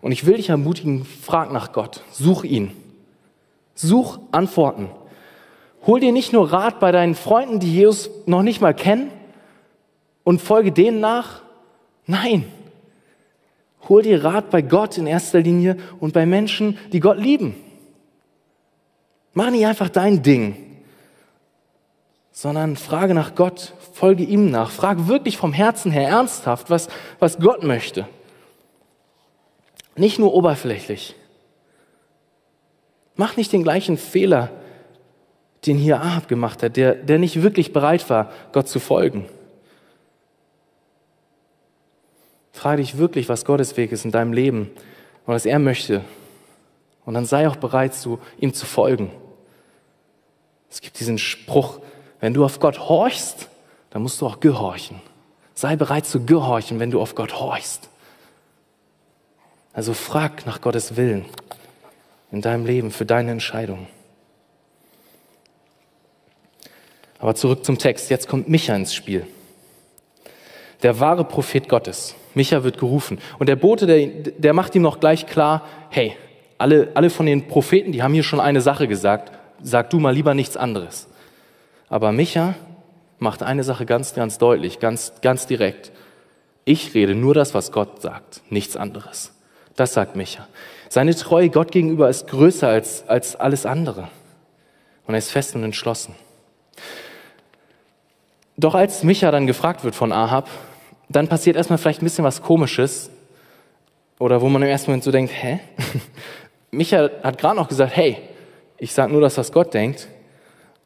[0.00, 2.02] Und ich will dich ermutigen, frag nach Gott.
[2.12, 2.72] Such ihn.
[3.74, 4.88] Such Antworten.
[5.86, 9.10] Hol dir nicht nur Rat bei deinen Freunden, die Jesus noch nicht mal kennen
[10.24, 11.42] und folge denen nach.
[12.06, 12.44] Nein.
[13.88, 17.54] Hol dir Rat bei Gott in erster Linie und bei Menschen, die Gott lieben.
[19.32, 20.56] Mach nicht einfach dein Ding,
[22.36, 27.38] sondern frage nach Gott, folge ihm nach, frag wirklich vom Herzen her ernsthaft, was, was
[27.38, 28.06] Gott möchte.
[29.96, 31.16] Nicht nur oberflächlich.
[33.14, 34.50] Mach nicht den gleichen Fehler,
[35.64, 39.24] den hier Ahab gemacht hat, der, der nicht wirklich bereit war, Gott zu folgen.
[42.52, 44.72] Frage dich wirklich, was Gottes Weg ist in deinem Leben
[45.24, 46.04] und was er möchte.
[47.06, 49.10] Und dann sei auch bereit, zu, ihm zu folgen.
[50.68, 51.80] Es gibt diesen Spruch,
[52.20, 53.48] wenn du auf Gott horchst,
[53.90, 55.00] dann musst du auch gehorchen.
[55.54, 57.88] Sei bereit zu gehorchen, wenn du auf Gott horchst.
[59.72, 61.24] Also frag nach Gottes Willen
[62.32, 63.86] in deinem Leben für deine Entscheidung.
[67.18, 68.10] Aber zurück zum Text.
[68.10, 69.26] Jetzt kommt Micha ins Spiel.
[70.82, 72.14] Der wahre Prophet Gottes.
[72.34, 73.18] Micha wird gerufen.
[73.38, 76.16] Und der Bote, der, der macht ihm noch gleich klar, hey,
[76.58, 79.32] alle, alle von den Propheten, die haben hier schon eine Sache gesagt.
[79.62, 81.06] Sag du mal lieber nichts anderes.
[81.88, 82.54] Aber Micha
[83.18, 85.92] macht eine Sache ganz, ganz deutlich, ganz, ganz direkt.
[86.64, 89.32] Ich rede nur das, was Gott sagt, nichts anderes.
[89.76, 90.48] Das sagt Micha.
[90.88, 94.08] Seine Treue Gott gegenüber ist größer als, als alles andere.
[95.06, 96.14] Und er ist fest und entschlossen.
[98.56, 100.48] Doch als Micha dann gefragt wird von Ahab,
[101.08, 103.10] dann passiert erstmal vielleicht ein bisschen was Komisches.
[104.18, 105.60] Oder wo man im ersten Moment so denkt, hä?
[106.70, 108.18] Micha hat gerade noch gesagt, hey,
[108.78, 110.08] ich sage nur das, was Gott denkt.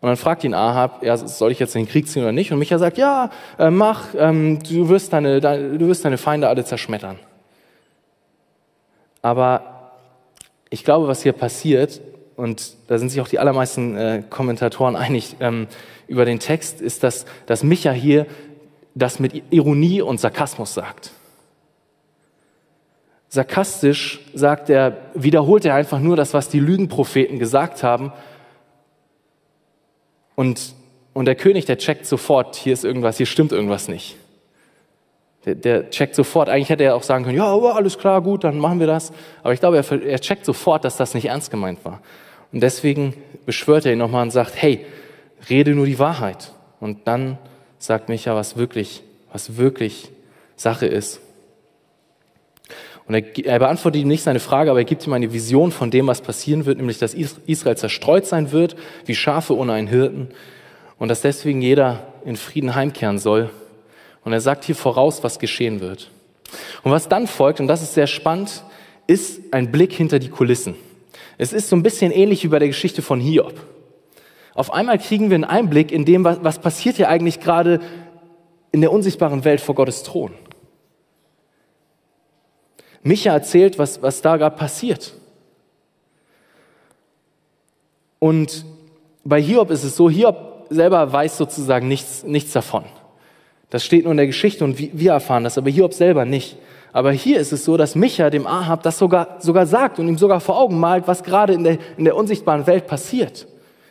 [0.01, 2.51] Und dann fragt ihn Ahab, ja, soll ich jetzt in den Krieg ziehen oder nicht?
[2.53, 6.49] Und Micha sagt, ja, äh, mach, ähm, du, wirst deine, deine, du wirst deine Feinde
[6.49, 7.19] alle zerschmettern.
[9.21, 9.93] Aber
[10.71, 12.01] ich glaube, was hier passiert,
[12.37, 15.67] und da sind sich auch die allermeisten äh, Kommentatoren einig ähm,
[16.09, 18.27] über den Text, ist, dass, dass Micha hier
[18.95, 21.11] das mit Ironie und Sarkasmus sagt.
[23.29, 28.13] Sarkastisch sagt er, wiederholt er einfach nur das, was die Lügenpropheten gesagt haben
[30.41, 30.75] und,
[31.13, 34.17] und der König, der checkt sofort, hier ist irgendwas, hier stimmt irgendwas nicht.
[35.45, 38.59] Der, der checkt sofort, eigentlich hätte er auch sagen können, ja, alles klar, gut, dann
[38.59, 39.13] machen wir das.
[39.43, 42.01] Aber ich glaube, er, er checkt sofort, dass das nicht ernst gemeint war.
[42.53, 43.13] Und deswegen
[43.45, 44.87] beschwört er ihn nochmal und sagt, hey,
[45.51, 46.53] rede nur die Wahrheit.
[46.81, 47.37] Und dann
[47.79, 49.03] sagt Micha, was wirklich,
[49.35, 50.09] was wirklich
[50.57, 51.21] Sache ist.
[53.11, 55.91] Und er, er, beantwortet ihm nicht seine Frage, aber er gibt ihm eine Vision von
[55.91, 60.29] dem, was passieren wird, nämlich dass Israel zerstreut sein wird, wie Schafe ohne einen Hirten,
[60.97, 63.51] und dass deswegen jeder in Frieden heimkehren soll.
[64.25, 66.09] Und er sagt hier voraus, was geschehen wird.
[66.85, 68.63] Und was dann folgt, und das ist sehr spannend,
[69.09, 70.77] ist ein Blick hinter die Kulissen.
[71.37, 73.55] Es ist so ein bisschen ähnlich wie bei der Geschichte von Hiob.
[74.55, 77.81] Auf einmal kriegen wir einen Einblick in dem, was, was passiert hier eigentlich gerade
[78.71, 80.31] in der unsichtbaren Welt vor Gottes Thron.
[83.03, 85.15] Micha erzählt, was, was da gerade passiert.
[88.19, 88.65] Und
[89.25, 92.85] bei Hiob ist es so, Hiob selber weiß sozusagen nichts, nichts davon.
[93.71, 96.57] Das steht nur in der Geschichte und wir erfahren das, aber Hiob selber nicht.
[96.93, 100.19] Aber hier ist es so, dass Micha dem Ahab das sogar, sogar sagt und ihm
[100.19, 103.47] sogar vor Augen malt, was gerade in der, in der unsichtbaren Welt passiert.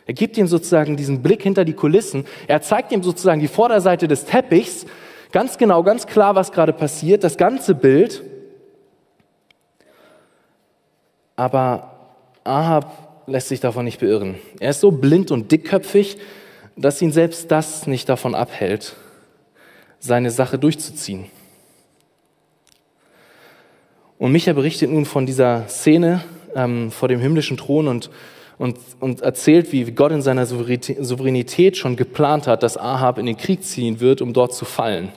[0.06, 2.24] Er gibt ihm sozusagen diesen Blick hinter die Kulissen.
[2.46, 4.84] Er zeigt ihm sozusagen die Vorderseite des Teppichs,
[5.32, 8.22] ganz genau, ganz klar, was gerade passiert, das ganze Bild.
[11.40, 11.92] Aber
[12.44, 14.34] Ahab lässt sich davon nicht beirren.
[14.58, 16.18] Er ist so blind und dickköpfig,
[16.76, 18.94] dass ihn selbst das nicht davon abhält,
[20.00, 21.24] seine Sache durchzuziehen.
[24.18, 26.22] Und Micha berichtet nun von dieser Szene
[26.54, 28.10] ähm, vor dem himmlischen Thron und,
[28.58, 33.38] und, und erzählt, wie Gott in seiner Souveränität schon geplant hat, dass Ahab in den
[33.38, 35.08] Krieg ziehen wird, um dort zu fallen.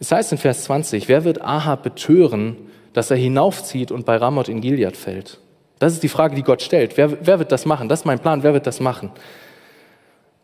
[0.00, 2.58] Es heißt in Vers 20, wer wird Ahab betören,
[2.96, 5.38] dass er hinaufzieht und bei Ramoth in Gilead fällt?
[5.78, 6.96] Das ist die Frage, die Gott stellt.
[6.96, 7.90] Wer, wer wird das machen?
[7.90, 8.42] Das ist mein Plan.
[8.42, 9.10] Wer wird das machen?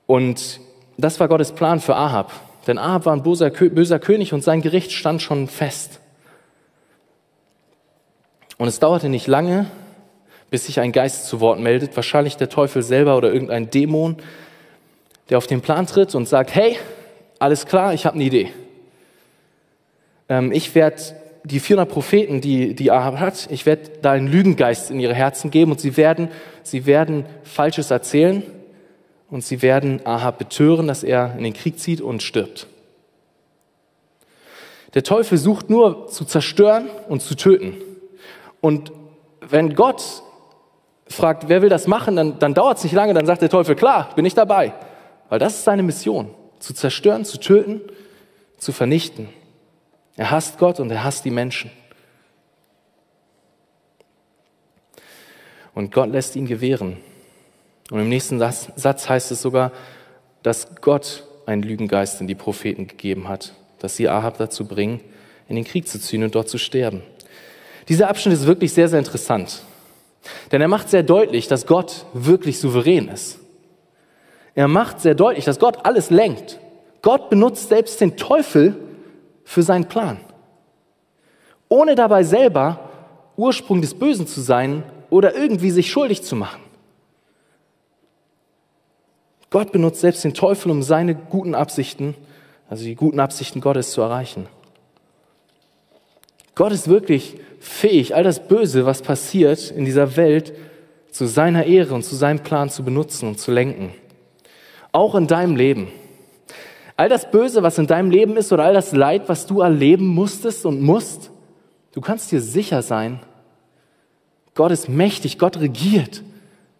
[0.05, 0.61] Und
[0.99, 2.31] das war Gottes Plan für Ahab.
[2.67, 6.01] Denn Ahab war ein böser, böser König und sein Gericht stand schon fest.
[8.59, 9.71] Und es dauerte nicht lange,
[10.51, 14.19] bis sich ein Geist zu Wort meldet, wahrscheinlich der Teufel selber oder irgendein Dämon,
[15.31, 16.77] der auf den Plan tritt und sagt, hey,
[17.39, 18.53] alles klar, ich habe eine Idee.
[20.29, 24.91] Ähm, ich werde die 400 Propheten, die, die Ahab hat, ich werde da einen Lügengeist
[24.91, 26.29] in ihre Herzen geben und sie werden,
[26.63, 28.43] sie werden Falsches erzählen
[29.31, 32.67] und sie werden Ahab betören, dass er in den Krieg zieht und stirbt.
[34.95, 37.77] Der Teufel sucht nur zu zerstören und zu töten.
[38.61, 38.93] Und
[39.41, 40.03] wenn Gott
[41.07, 43.75] fragt, wer will das machen, dann, dann dauert es nicht lange, dann sagt der Teufel,
[43.75, 44.75] klar, bin ich dabei.
[45.29, 47.81] Weil das ist seine Mission, zu zerstören, zu töten,
[48.59, 49.29] zu vernichten.
[50.17, 51.71] Er hasst Gott und er hasst die Menschen.
[55.75, 56.99] Und Gott lässt ihn gewähren.
[57.91, 59.73] Und im nächsten Satz heißt es sogar,
[60.43, 65.01] dass Gott einen Lügengeist in die Propheten gegeben hat, dass sie Ahab dazu bringen,
[65.49, 67.03] in den Krieg zu ziehen und dort zu sterben.
[67.89, 69.63] Dieser Abschnitt ist wirklich sehr, sehr interessant.
[70.53, 73.39] Denn er macht sehr deutlich, dass Gott wirklich souverän ist.
[74.55, 76.61] Er macht sehr deutlich, dass Gott alles lenkt.
[77.01, 78.77] Gott benutzt selbst den Teufel,
[79.45, 80.19] für seinen Plan.
[81.69, 82.91] Ohne dabei selber
[83.37, 86.61] Ursprung des Bösen zu sein oder irgendwie sich schuldig zu machen.
[89.51, 92.15] Gott benutzt selbst den Teufel, um seine guten Absichten,
[92.71, 94.47] also die guten Absichten Gottes zu erreichen.
[96.55, 100.55] Gott ist wirklich fähig, all das Böse, was passiert in dieser Welt,
[101.11, 103.93] zu seiner Ehre und zu seinem Plan zu benutzen und zu lenken.
[104.93, 105.89] Auch in deinem Leben.
[107.03, 110.07] All das Böse, was in deinem Leben ist oder all das Leid, was du erleben
[110.07, 111.33] musstest und musst,
[111.95, 113.19] du kannst dir sicher sein,
[114.55, 116.23] Gott ist mächtig, Gott regiert.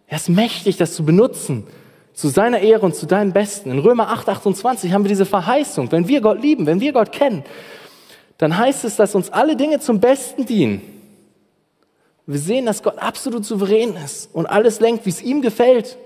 [0.07, 1.67] Er ist mächtig, das zu benutzen,
[2.13, 3.73] zu seiner Ehre und zu deinem Besten.
[3.73, 5.91] In Römer 8, 28 haben wir diese Verheißung.
[5.91, 7.43] Wenn wir Gott lieben, wenn wir Gott kennen,
[8.39, 10.83] dann heißt es, dass uns alle Dinge zum Besten dienen.
[12.27, 15.99] Wir sehen, dass Gott absolut souverän ist und alles lenkt, wie es ihm gefällt.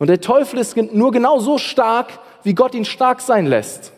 [0.00, 3.92] Und der Teufel ist nur genau so stark, wie Gott ihn stark sein lässt.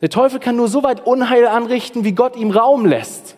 [0.00, 3.36] Der Teufel kann nur so weit Unheil anrichten, wie Gott ihm Raum lässt.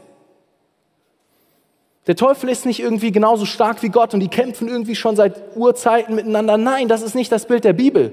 [2.06, 5.56] Der Teufel ist nicht irgendwie genauso stark wie Gott und die kämpfen irgendwie schon seit
[5.56, 6.56] Urzeiten miteinander.
[6.56, 8.12] Nein, das ist nicht das Bild der Bibel.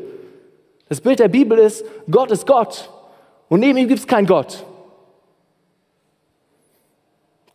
[0.89, 2.91] Das Bild der Bibel ist, Gott ist Gott
[3.47, 4.65] und neben ihm gibt es keinen Gott.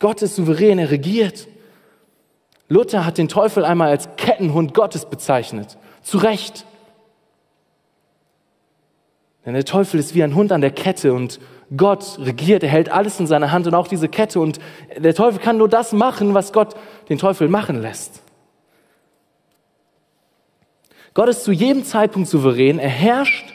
[0.01, 1.47] Gott ist souverän, er regiert.
[2.69, 5.79] Luther hat den Teufel einmal als Kettenhund Gottes bezeichnet.
[6.03, 6.67] Zu Recht.
[9.45, 11.39] Denn der Teufel ist wie ein Hund an der Kette und
[11.77, 14.41] Gott regiert, er hält alles in seiner Hand und auch diese Kette.
[14.41, 14.59] Und
[14.97, 16.75] der Teufel kann nur das machen, was Gott
[17.09, 18.23] den Teufel machen lässt.
[21.15, 23.53] Gott ist zu jedem Zeitpunkt souverän, er herrscht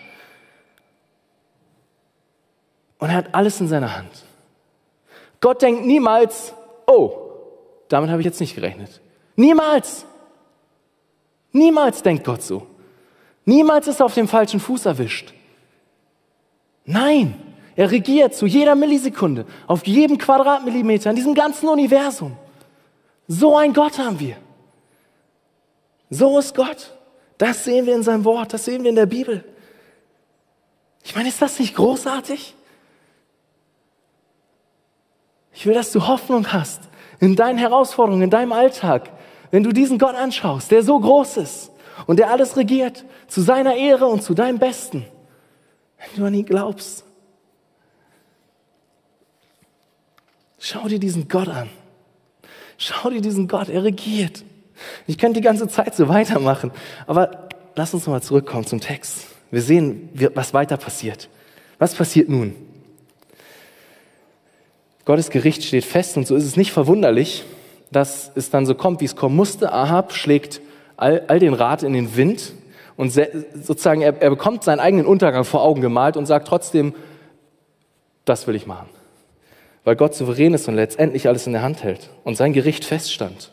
[2.99, 4.25] und er hat alles in seiner Hand.
[5.41, 6.53] Gott denkt niemals,
[6.87, 7.11] oh,
[7.89, 9.01] damit habe ich jetzt nicht gerechnet.
[9.35, 10.05] Niemals.
[11.51, 12.65] Niemals denkt Gott so.
[13.45, 15.33] Niemals ist er auf dem falschen Fuß erwischt.
[16.91, 17.35] Nein,
[17.75, 22.35] er regiert zu jeder Millisekunde, auf jedem Quadratmillimeter in diesem ganzen Universum.
[23.27, 24.37] So ein Gott haben wir.
[26.09, 26.95] So ist Gott.
[27.37, 29.45] Das sehen wir in seinem Wort, das sehen wir in der Bibel.
[31.03, 32.55] Ich meine, ist das nicht großartig?
[35.53, 36.81] Ich will, dass du Hoffnung hast
[37.19, 39.11] in deinen Herausforderungen, in deinem Alltag,
[39.51, 41.71] wenn du diesen Gott anschaust, der so groß ist
[42.07, 45.05] und der alles regiert, zu seiner Ehre und zu deinem Besten
[45.99, 47.03] wenn du an ihn glaubst.
[50.57, 51.69] Schau dir diesen Gott an.
[52.77, 54.43] Schau dir diesen Gott, er regiert.
[55.07, 56.71] Ich könnte die ganze Zeit so weitermachen,
[57.07, 59.27] aber lass uns mal zurückkommen zum Text.
[59.51, 61.29] Wir sehen, was weiter passiert.
[61.77, 62.55] Was passiert nun?
[65.05, 67.43] Gottes Gericht steht fest und so ist es nicht verwunderlich,
[67.91, 69.73] dass es dann so kommt, wie es kommen musste.
[69.73, 70.61] Ahab schlägt
[70.97, 72.53] all, all den Rat in den Wind
[72.99, 76.93] und sozusagen er, er bekommt seinen eigenen Untergang vor Augen gemalt und sagt trotzdem,
[78.25, 78.89] das will ich machen.
[79.85, 83.51] Weil Gott souverän ist und letztendlich alles in der Hand hält und sein Gericht feststand.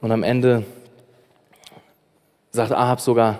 [0.00, 0.64] Und am Ende
[2.50, 3.38] sagt Ahab sogar,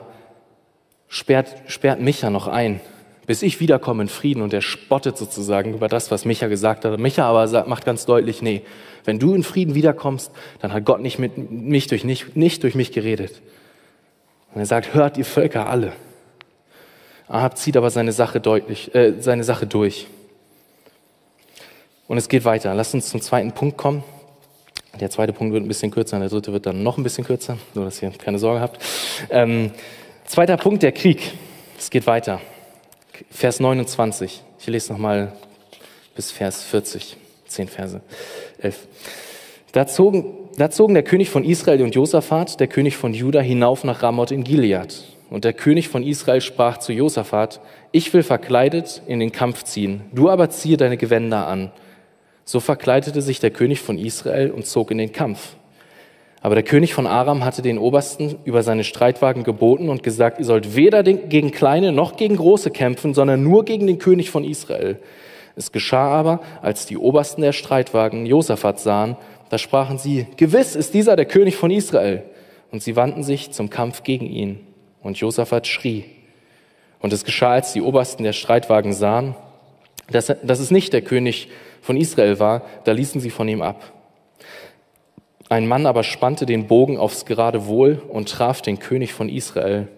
[1.08, 2.78] sperrt, sperrt Micha noch ein,
[3.26, 4.40] bis ich wiederkomme in Frieden.
[4.40, 7.00] Und er spottet sozusagen über das, was Micha gesagt hat.
[7.00, 8.62] Micha aber sagt, macht ganz deutlich, nee,
[9.04, 12.76] wenn du in Frieden wiederkommst, dann hat Gott nicht, mit, mich durch, nicht, nicht durch
[12.76, 13.42] mich geredet.
[14.54, 15.92] Und er sagt, hört ihr Völker alle.
[17.26, 20.06] Ahab zieht aber seine Sache deutlich, äh, seine Sache durch.
[22.06, 22.74] Und es geht weiter.
[22.74, 24.04] Lasst uns zum zweiten Punkt kommen.
[25.00, 27.58] Der zweite Punkt wird ein bisschen kürzer, der dritte wird dann noch ein bisschen kürzer,
[27.74, 28.80] nur dass ihr keine Sorge habt.
[29.28, 29.72] Ähm,
[30.24, 31.32] zweiter Punkt, der Krieg.
[31.76, 32.40] Es geht weiter.
[33.30, 34.42] Vers 29.
[34.60, 35.32] Ich lese nochmal
[36.14, 37.16] bis Vers 40.
[37.46, 38.00] Zehn Verse.
[38.58, 38.86] Elf.
[39.72, 43.82] Da zogen, da zogen der König von Israel und Josaphat, der König von Juda, hinauf
[43.82, 45.02] nach Ramoth in Gilead.
[45.30, 50.02] Und der König von Israel sprach zu Josaphat, ich will verkleidet in den Kampf ziehen,
[50.12, 51.72] du aber ziehe deine Gewänder an.
[52.44, 55.56] So verkleidete sich der König von Israel und zog in den Kampf.
[56.40, 60.44] Aber der König von Aram hatte den Obersten über seine Streitwagen geboten und gesagt, ihr
[60.44, 64.98] sollt weder gegen kleine noch gegen große kämpfen, sondern nur gegen den König von Israel.
[65.56, 69.16] Es geschah aber, als die Obersten der Streitwagen Josaphat sahen,
[69.50, 72.22] da sprachen sie, gewiss ist dieser der König von Israel.
[72.70, 74.66] Und sie wandten sich zum Kampf gegen ihn.
[75.02, 76.04] Und Josaphat schrie.
[76.98, 79.36] Und es geschah, als die Obersten der Streitwagen sahen,
[80.10, 81.48] dass, dass es nicht der König
[81.82, 83.92] von Israel war, da ließen sie von ihm ab.
[85.50, 89.88] Ein Mann aber spannte den Bogen aufs gerade Wohl und traf den König von Israel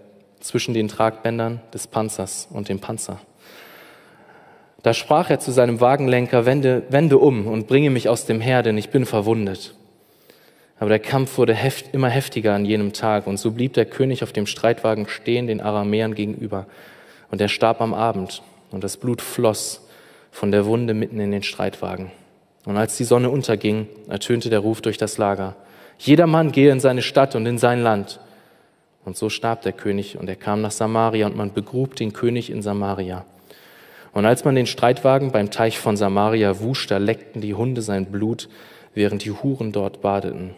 [0.40, 3.20] zwischen den Tragbändern des Panzers und dem Panzer.
[4.87, 8.62] Da sprach er zu seinem Wagenlenker, wende, wende um und bringe mich aus dem Heer,
[8.62, 9.75] denn ich bin verwundet.
[10.79, 14.22] Aber der Kampf wurde heft, immer heftiger an jenem Tag, und so blieb der König
[14.22, 16.66] auf dem Streitwagen stehen, den Aramäern gegenüber.
[17.33, 19.85] Und er starb am Abend, und das Blut floss
[20.31, 22.12] von der Wunde mitten in den Streitwagen.
[22.64, 25.57] Und als die Sonne unterging, ertönte der Ruf durch das Lager.
[25.99, 28.20] Jeder Mann gehe in seine Stadt und in sein Land.
[29.05, 32.51] Und so starb der König und er kam nach Samaria und man begrub den König
[32.51, 33.25] in Samaria.
[34.16, 38.07] Und als man den Streitwagen beim Teich von Samaria wusch, da leckten die Hunde sein
[38.07, 38.48] Blut,
[38.94, 40.55] während die Huren dort badeten.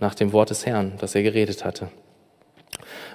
[0.00, 1.90] Nach dem Wort des Herrn, das er geredet hatte.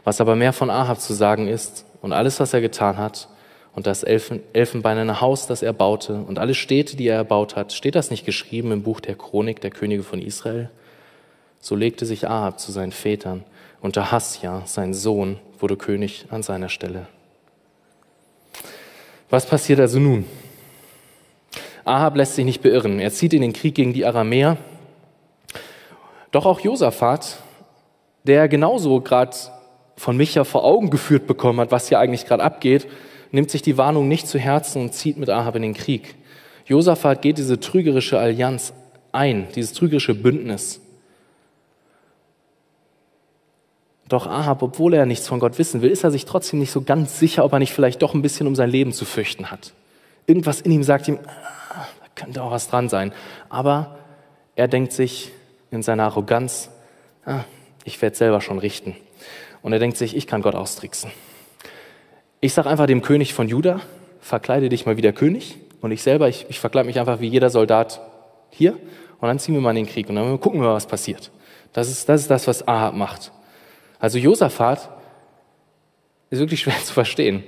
[0.05, 3.27] Was aber mehr von Ahab zu sagen ist und alles, was er getan hat,
[3.75, 7.73] und das Elfen, Elfenbeinerne Haus, das er baute und alle Städte, die er erbaut hat,
[7.73, 10.69] steht das nicht geschrieben im Buch der Chronik der Könige von Israel?
[11.59, 13.43] So legte sich Ahab zu seinen Vätern
[13.81, 17.07] und Ahasja, sein Sohn, wurde König an seiner Stelle.
[19.29, 20.25] Was passiert also nun?
[21.83, 22.99] Ahab lässt sich nicht beirren.
[22.99, 24.57] Er zieht in den Krieg gegen die Aramäer.
[26.31, 27.37] Doch auch Josaphat,
[28.23, 29.35] der genauso gerade
[29.95, 32.87] von Micha vor Augen geführt bekommen hat, was hier eigentlich gerade abgeht,
[33.31, 36.15] nimmt sich die Warnung nicht zu Herzen und zieht mit Ahab in den Krieg.
[36.65, 38.73] Josaphat geht diese trügerische Allianz
[39.11, 40.81] ein, dieses trügerische Bündnis.
[44.09, 46.81] Doch Ahab, obwohl er nichts von Gott wissen will, ist er sich trotzdem nicht so
[46.81, 49.73] ganz sicher, ob er nicht vielleicht doch ein bisschen um sein Leben zu fürchten hat.
[50.27, 53.11] Irgendwas in ihm sagt ihm, ah, da könnte auch was dran sein.
[53.49, 53.97] Aber
[54.55, 55.31] er denkt sich
[55.71, 56.69] in seiner Arroganz,
[57.25, 57.43] ah,
[57.83, 58.95] ich werde selber schon richten.
[59.61, 61.11] Und er denkt sich, ich kann Gott austricksen.
[62.39, 63.81] Ich sage einfach dem König von Juda,
[64.21, 65.57] verkleide dich mal wie der König.
[65.81, 68.01] Und ich selber, ich, ich verkleide mich einfach wie jeder Soldat
[68.49, 68.73] hier.
[69.19, 71.31] Und dann ziehen wir mal in den Krieg und dann gucken wir, was passiert.
[71.73, 73.31] Das ist, das ist das, was Ahab macht.
[73.99, 74.89] Also Josaphat
[76.29, 77.43] ist wirklich schwer zu verstehen.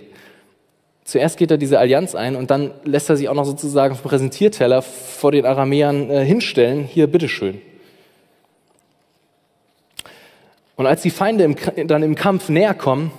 [1.03, 4.09] Zuerst geht er diese Allianz ein und dann lässt er sich auch noch sozusagen vom
[4.09, 6.83] Präsentierteller vor den Aramäern äh, hinstellen.
[6.83, 7.61] Hier, bitteschön.
[10.75, 13.11] Und als die Feinde im, dann im Kampf näher kommen,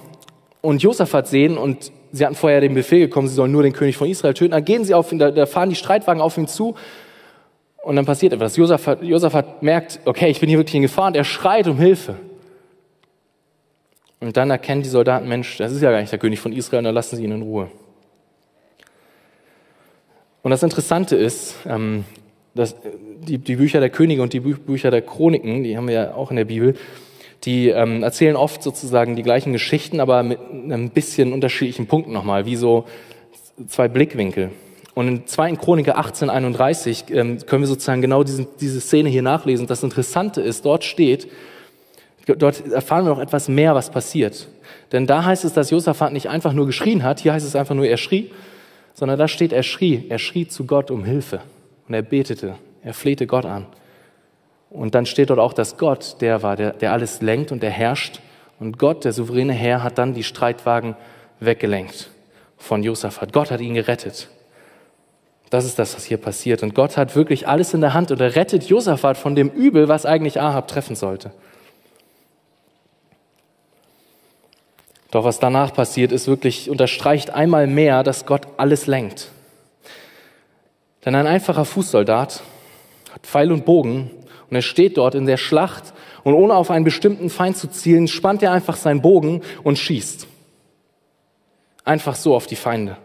[0.62, 3.96] und Josaphat sehen und sie hatten vorher den Befehl bekommen, sie sollen nur den König
[3.96, 6.74] von Israel töten, dann gehen sie auf ihn, da fahren die Streitwagen auf ihn zu
[7.82, 8.56] und dann passiert etwas.
[8.56, 12.16] Josaphat, Josaphat merkt, okay, ich bin hier wirklich in Gefahr und er schreit um Hilfe.
[14.20, 16.78] Und dann erkennen die Soldaten, Mensch, das ist ja gar nicht der König von Israel
[16.78, 17.70] und dann lassen sie ihn in Ruhe.
[20.42, 22.04] Und das Interessante ist, ähm,
[22.54, 22.76] dass
[23.26, 26.30] die, die Bücher der Könige und die Bücher der Chroniken, die haben wir ja auch
[26.30, 26.74] in der Bibel,
[27.44, 32.44] die ähm, erzählen oft sozusagen die gleichen Geschichten, aber mit einem bisschen unterschiedlichen Punkten nochmal,
[32.44, 32.84] wie so
[33.66, 34.50] zwei Blickwinkel.
[34.94, 35.56] Und in 2.
[35.56, 39.66] Chroniker 1831 ähm, können wir sozusagen genau diesen, diese Szene hier nachlesen.
[39.66, 41.28] Das Interessante ist, dort steht,
[42.36, 44.48] dort erfahren wir noch etwas mehr, was passiert.
[44.92, 47.74] Denn da heißt es, dass Josaphat nicht einfach nur geschrien hat, hier heißt es einfach
[47.74, 48.30] nur, er schrie,
[48.94, 51.40] sondern da steht, er schrie, er schrie zu Gott um Hilfe
[51.88, 53.66] und er betete, er flehte Gott an.
[54.70, 57.70] Und dann steht dort auch, dass Gott der war, der, der alles lenkt und der
[57.70, 58.20] herrscht.
[58.60, 60.94] Und Gott, der souveräne Herr, hat dann die Streitwagen
[61.40, 62.10] weggelenkt
[62.56, 63.32] von Josaphat.
[63.32, 64.28] Gott hat ihn gerettet.
[65.50, 66.62] Das ist das, was hier passiert.
[66.62, 69.88] Und Gott hat wirklich alles in der Hand und er rettet Josaphat von dem Übel,
[69.88, 71.32] was eigentlich Ahab treffen sollte.
[75.10, 79.28] Doch was danach passiert, ist wirklich, unterstreicht einmal mehr, dass Gott alles lenkt.
[81.04, 82.42] Denn ein einfacher Fußsoldat
[83.12, 84.10] hat Pfeil und Bogen
[84.48, 85.92] und er steht dort in der Schlacht
[86.22, 90.26] und ohne auf einen bestimmten Feind zu zielen, spannt er einfach seinen Bogen und schießt.
[91.84, 92.96] Einfach so auf die Feinde.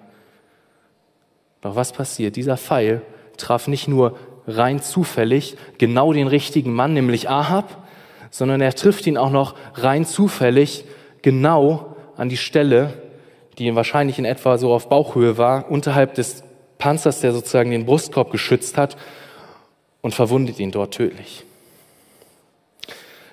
[1.61, 2.35] Doch was passiert?
[2.35, 3.01] Dieser Pfeil
[3.37, 7.83] traf nicht nur rein zufällig genau den richtigen Mann, nämlich Ahab,
[8.29, 10.85] sondern er trifft ihn auch noch rein zufällig
[11.21, 12.93] genau an die Stelle,
[13.57, 16.43] die wahrscheinlich in etwa so auf Bauchhöhe war, unterhalb des
[16.77, 18.97] Panzers, der sozusagen den Brustkorb geschützt hat
[20.01, 21.43] und verwundet ihn dort tödlich.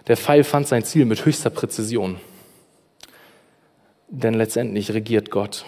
[0.06, 2.18] Der Pfeil fand sein Ziel mit höchster Präzision.
[4.08, 5.64] Denn letztendlich regiert Gott.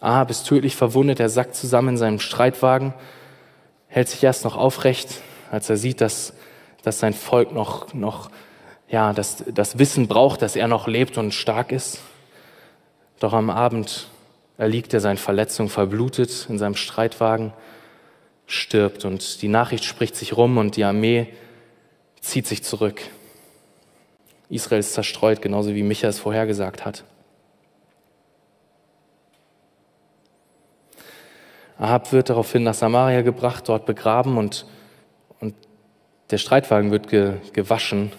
[0.00, 2.94] Ahab ist tödlich verwundet, er sackt zusammen in seinem Streitwagen,
[3.88, 5.20] hält sich erst noch aufrecht,
[5.50, 6.34] als er sieht, dass,
[6.82, 8.30] dass sein Volk noch, noch
[8.88, 12.00] ja, das, das Wissen braucht, dass er noch lebt und stark ist.
[13.18, 14.08] Doch am Abend
[14.58, 17.52] erliegt er seinen Verletzungen, verblutet in seinem Streitwagen,
[18.46, 21.28] stirbt und die Nachricht spricht sich rum und die Armee
[22.20, 23.00] zieht sich zurück.
[24.48, 27.04] Israel ist zerstreut, genauso wie Micha es vorhergesagt hat.
[31.78, 34.66] Ahab wird daraufhin nach Samaria gebracht, dort begraben und,
[35.40, 35.54] und
[36.30, 38.12] der Streitwagen wird ge, gewaschen.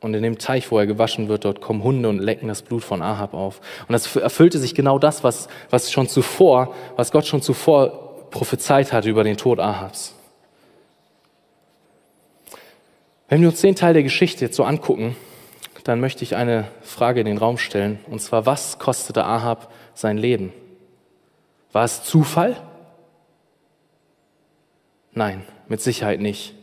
[0.00, 2.84] Und in dem Teich, wo er gewaschen wird, dort kommen Hunde und lecken das Blut
[2.84, 3.60] von Ahab auf.
[3.88, 8.92] Und das erfüllte sich genau das, was, was schon zuvor, was Gott schon zuvor prophezeit
[8.92, 10.14] hat über den Tod Ahabs.
[13.28, 15.16] Wenn wir uns den Teil der Geschichte jetzt so angucken,
[15.82, 17.98] dann möchte ich eine Frage in den Raum stellen.
[18.08, 20.52] Und zwar, was kostete Ahab sein Leben?
[21.72, 22.56] War es Zufall?
[25.12, 26.54] Nein, mit Sicherheit nicht.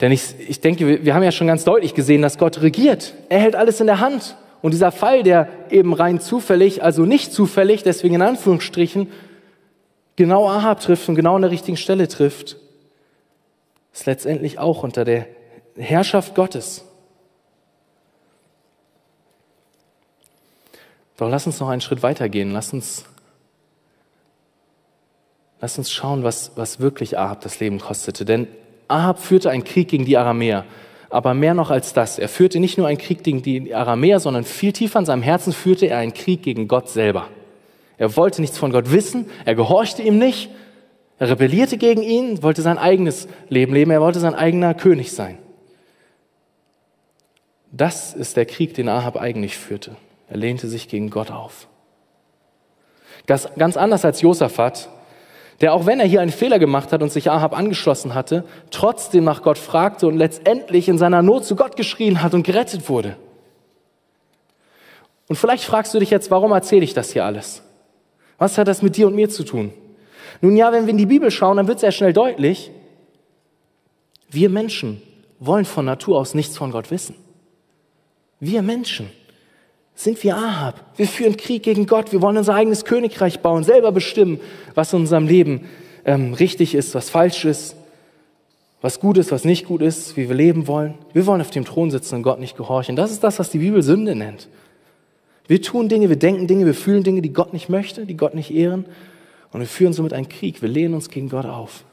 [0.00, 3.14] Denn ich, ich denke, wir, wir haben ja schon ganz deutlich gesehen, dass Gott regiert.
[3.28, 4.36] Er hält alles in der Hand.
[4.62, 9.10] Und dieser Fall, der eben rein zufällig, also nicht zufällig, deswegen in Anführungsstrichen,
[10.16, 12.56] genau Ahab trifft und genau an der richtigen Stelle trifft,
[13.92, 15.26] ist letztendlich auch unter der
[15.76, 16.84] Herrschaft Gottes.
[21.16, 22.50] Doch lass uns noch einen Schritt weitergehen.
[22.52, 23.04] Lass uns,
[25.60, 28.24] lass uns schauen, was, was wirklich Ahab das Leben kostete.
[28.24, 28.48] Denn
[28.90, 30.64] Ahab führte einen Krieg gegen die Aramäer.
[31.08, 32.18] Aber mehr noch als das.
[32.18, 35.52] Er führte nicht nur einen Krieg gegen die Aramäer, sondern viel tiefer in seinem Herzen
[35.52, 37.28] führte er einen Krieg gegen Gott selber.
[37.98, 39.26] Er wollte nichts von Gott wissen.
[39.44, 40.50] Er gehorchte ihm nicht.
[41.18, 43.90] Er rebellierte gegen ihn, wollte sein eigenes Leben leben.
[43.90, 45.38] Er wollte sein eigener König sein.
[47.72, 49.96] Das ist der Krieg, den Ahab eigentlich führte.
[50.28, 51.68] Er lehnte sich gegen Gott auf.
[53.26, 54.88] Das ganz anders als Josaphat,
[55.60, 59.24] der auch wenn er hier einen Fehler gemacht hat und sich Ahab angeschlossen hatte, trotzdem
[59.24, 63.16] nach Gott fragte und letztendlich in seiner Not zu Gott geschrien hat und gerettet wurde.
[65.28, 67.62] Und vielleicht fragst du dich jetzt, warum erzähle ich das hier alles?
[68.38, 69.72] Was hat das mit dir und mir zu tun?
[70.40, 72.70] Nun ja, wenn wir in die Bibel schauen, dann wird sehr schnell deutlich,
[74.30, 75.02] wir Menschen
[75.38, 77.16] wollen von Natur aus nichts von Gott wissen.
[78.38, 79.10] Wir Menschen
[80.02, 80.82] sind wie Ahab.
[80.96, 82.12] Wir führen Krieg gegen Gott.
[82.12, 84.40] Wir wollen unser eigenes Königreich bauen, selber bestimmen,
[84.74, 85.66] was in unserem Leben
[86.06, 87.76] ähm, richtig ist, was falsch ist,
[88.80, 90.94] was gut ist, was nicht gut ist, wie wir leben wollen.
[91.12, 92.96] Wir wollen auf dem Thron sitzen und Gott nicht gehorchen.
[92.96, 94.48] Das ist das, was die Bibel Sünde nennt.
[95.46, 98.34] Wir tun Dinge, wir denken Dinge, wir fühlen Dinge, die Gott nicht möchte, die Gott
[98.34, 98.86] nicht ehren.
[99.52, 100.62] Und wir führen somit einen Krieg.
[100.62, 101.84] Wir lehnen uns gegen Gott auf.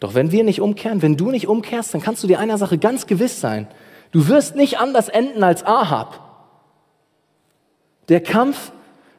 [0.00, 2.78] Doch wenn wir nicht umkehren, wenn du nicht umkehrst, dann kannst du dir einer Sache
[2.78, 3.68] ganz gewiss sein.
[4.12, 6.20] Du wirst nicht anders enden als Ahab.
[8.08, 8.72] Der Kampf,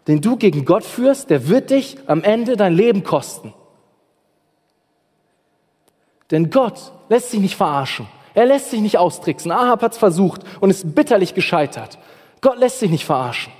[0.08, 3.54] den du gegen Gott führst, der wird dich am Ende dein Leben kosten.
[6.32, 8.08] Denn Gott lässt sich nicht verarschen.
[8.34, 9.52] Er lässt sich nicht austricksen.
[9.52, 11.98] Ahab hat es versucht und ist bitterlich gescheitert.
[12.42, 13.52] Gott lässt sich nicht verarschen.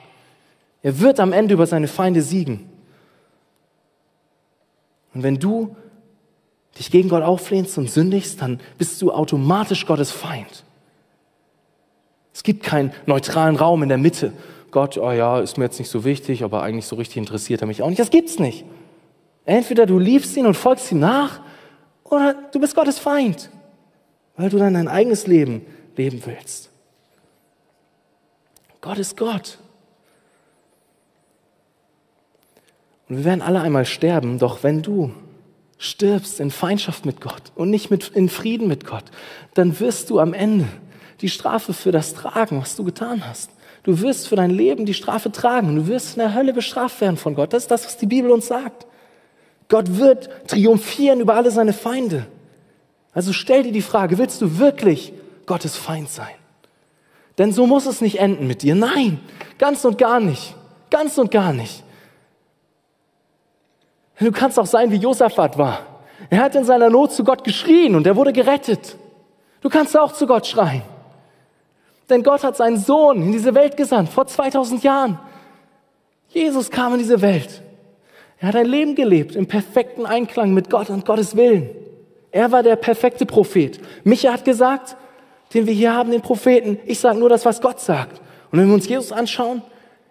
[0.84, 2.70] Er wird am Ende über seine Feinde siegen.
[5.14, 5.76] Und wenn du
[6.78, 10.64] dich gegen Gott auflehnst und sündigst, dann bist du automatisch Gottes Feind.
[12.38, 14.32] Es gibt keinen neutralen Raum in der Mitte.
[14.70, 17.68] Gott, oh ja, ist mir jetzt nicht so wichtig, aber eigentlich so richtig interessiert er
[17.68, 18.00] mich auch nicht.
[18.00, 18.64] Das gibt's nicht.
[19.46, 21.40] Entweder du liebst ihn und folgst ihm nach,
[22.04, 23.50] oder du bist Gottes Feind,
[24.36, 25.66] weil du dann dein eigenes Leben
[25.96, 26.70] leben willst.
[28.82, 29.58] Gott ist Gott.
[33.10, 35.12] Und wir werden alle einmal sterben, doch wenn du
[35.80, 39.06] stirbst in Feindschaft mit Gott und nicht mit, in Frieden mit Gott,
[39.56, 40.68] dann wirst du am Ende
[41.22, 43.52] die Strafe für das tragen, was du getan hast.
[43.84, 47.00] Du wirst für dein Leben die Strafe tragen und du wirst in der Hölle bestraft
[47.02, 47.54] werden von Gott.
[47.54, 48.86] Das ist das, was die Bibel uns sagt.
[49.70, 52.28] Gott wird triumphieren über alle seine Feinde.
[53.14, 55.14] Also stell dir die Frage, willst du wirklich
[55.46, 56.36] Gottes Feind sein.
[57.38, 58.76] Denn so muss es nicht enden mit dir.
[58.76, 59.20] Nein,
[59.58, 60.56] ganz und gar nicht.
[60.90, 61.84] Ganz und gar nicht.
[64.20, 65.80] Du kannst auch sein, wie Josaphat war.
[66.30, 68.96] Er hat in seiner Not zu Gott geschrien und er wurde gerettet.
[69.62, 70.82] Du kannst auch zu Gott schreien.
[72.10, 75.20] Denn Gott hat seinen Sohn in diese Welt gesandt, vor 2000 Jahren.
[76.30, 77.62] Jesus kam in diese Welt.
[78.40, 81.70] Er hat ein Leben gelebt im perfekten Einklang mit Gott und Gottes Willen.
[82.32, 83.80] Er war der perfekte Prophet.
[84.04, 84.96] Micha hat gesagt,
[85.54, 88.22] den wir hier haben, den Propheten, ich sage nur das, was Gott sagt.
[88.52, 89.62] Und wenn wir uns Jesus anschauen,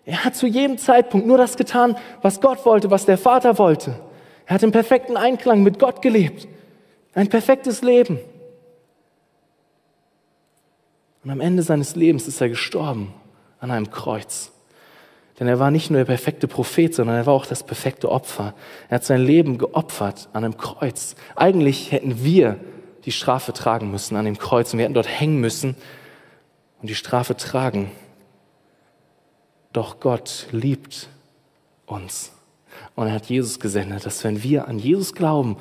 [0.04, 3.96] er hat zu jedem Zeitpunkt nur das getan, was Gott wollte, was der Vater wollte.
[4.46, 6.46] Er hat im perfekten Einklang mit Gott gelebt.
[7.14, 8.18] Ein perfektes Leben.
[11.26, 13.12] Und am Ende seines Lebens ist er gestorben
[13.58, 14.52] an einem Kreuz.
[15.40, 18.54] Denn er war nicht nur der perfekte Prophet, sondern er war auch das perfekte Opfer.
[18.88, 21.16] Er hat sein Leben geopfert an einem Kreuz.
[21.34, 22.60] Eigentlich hätten wir
[23.06, 25.74] die Strafe tragen müssen an dem Kreuz und wir hätten dort hängen müssen
[26.80, 27.90] und die Strafe tragen.
[29.72, 31.08] Doch Gott liebt
[31.86, 32.30] uns.
[32.94, 35.56] Und er hat Jesus gesendet, dass wenn wir an Jesus glauben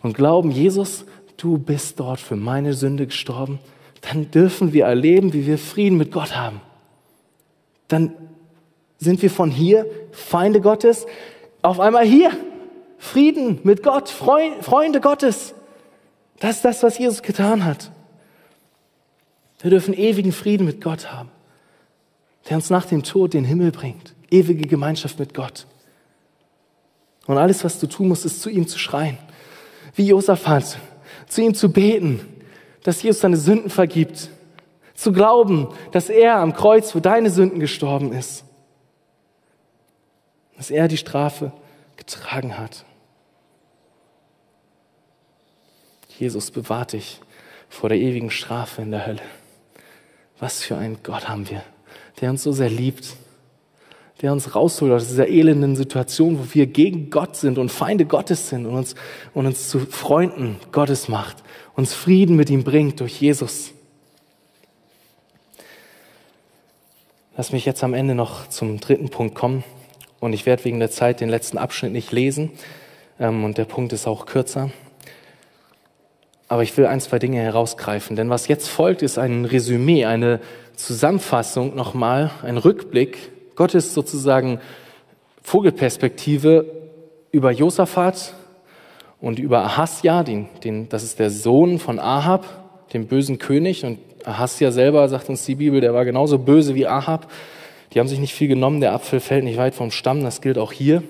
[0.00, 1.06] und glauben, Jesus,
[1.36, 3.58] du bist dort für meine Sünde gestorben,
[4.00, 6.60] dann dürfen wir erleben, wie wir Frieden mit Gott haben.
[7.88, 8.12] Dann
[8.98, 11.06] sind wir von hier, Feinde Gottes,
[11.62, 12.30] auf einmal hier.
[12.98, 15.54] Frieden mit Gott, Freunde Gottes.
[16.40, 17.92] Das ist das, was Jesus getan hat.
[19.60, 21.30] Wir dürfen ewigen Frieden mit Gott haben,
[22.48, 24.14] der uns nach dem Tod den Himmel bringt.
[24.30, 25.66] Ewige Gemeinschaft mit Gott.
[27.26, 29.18] Und alles, was du tun musst, ist zu ihm zu schreien.
[29.94, 30.78] Wie Josaphat,
[31.28, 32.20] zu ihm zu beten,
[32.82, 34.30] dass Jesus deine Sünden vergibt.
[34.94, 38.44] Zu glauben, dass er am Kreuz für deine Sünden gestorben ist
[40.58, 41.52] dass er die Strafe
[41.96, 42.84] getragen hat.
[46.18, 47.20] Jesus bewahrt dich
[47.68, 49.22] vor der ewigen Strafe in der Hölle.
[50.40, 51.62] Was für einen Gott haben wir,
[52.20, 53.14] der uns so sehr liebt,
[54.20, 58.48] der uns rausholt aus dieser elenden Situation, wo wir gegen Gott sind und Feinde Gottes
[58.48, 58.96] sind und uns,
[59.34, 61.44] und uns zu Freunden Gottes macht,
[61.78, 63.70] uns Frieden mit ihm bringt durch Jesus.
[67.36, 69.62] Lass mich jetzt am Ende noch zum dritten Punkt kommen.
[70.18, 72.50] Und ich werde wegen der Zeit den letzten Abschnitt nicht lesen.
[73.20, 74.72] Ähm, und der Punkt ist auch kürzer.
[76.48, 78.16] Aber ich will ein, zwei Dinge herausgreifen.
[78.16, 80.40] Denn was jetzt folgt, ist ein Resümee, eine
[80.74, 83.30] Zusammenfassung nochmal, ein Rückblick.
[83.54, 84.58] Gottes sozusagen
[85.42, 86.88] Vogelperspektive
[87.30, 88.34] über Josaphat
[89.20, 92.44] und über Ahasja, den, den, das ist der Sohn von Ahab,
[92.92, 93.84] dem bösen König.
[93.84, 97.30] Und Ahasja selber, sagt uns die Bibel, der war genauso böse wie Ahab.
[97.92, 100.58] Die haben sich nicht viel genommen, der Apfel fällt nicht weit vom Stamm, das gilt
[100.58, 101.02] auch hier.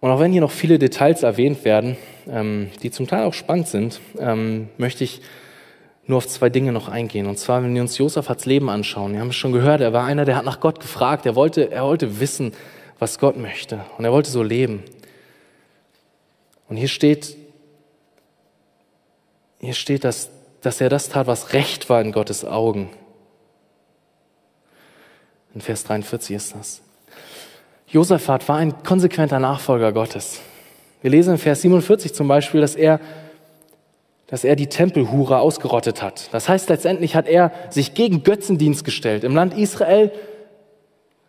[0.00, 1.96] Und auch wenn hier noch viele Details erwähnt werden,
[2.28, 5.22] ähm, die zum Teil auch spannend sind, ähm, möchte ich
[6.06, 7.26] nur auf zwei Dinge noch eingehen.
[7.26, 9.14] Und zwar, wenn wir uns Josafats Leben anschauen.
[9.14, 11.24] Wir haben es schon gehört, er war einer, der hat nach Gott gefragt.
[11.24, 12.52] Er wollte, er wollte wissen,
[12.98, 13.80] was Gott möchte.
[13.96, 14.82] Und er wollte so leben.
[16.68, 17.36] Und hier steht,
[19.58, 22.90] hier steht, dass, dass er das tat, was recht war in Gottes Augen.
[25.54, 26.82] In Vers 43 ist das.
[27.86, 30.40] Josaphat war ein konsequenter Nachfolger Gottes.
[31.00, 32.98] Wir lesen in Vers 47 zum Beispiel, dass er,
[34.26, 36.32] dass er die Tempelhure ausgerottet hat.
[36.32, 39.22] Das heißt, letztendlich hat er sich gegen Götzendienst gestellt.
[39.22, 40.10] Im Land Israel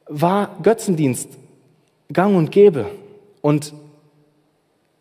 [0.07, 1.29] war Götzendienst
[2.11, 2.87] gang und gäbe.
[3.41, 3.73] Und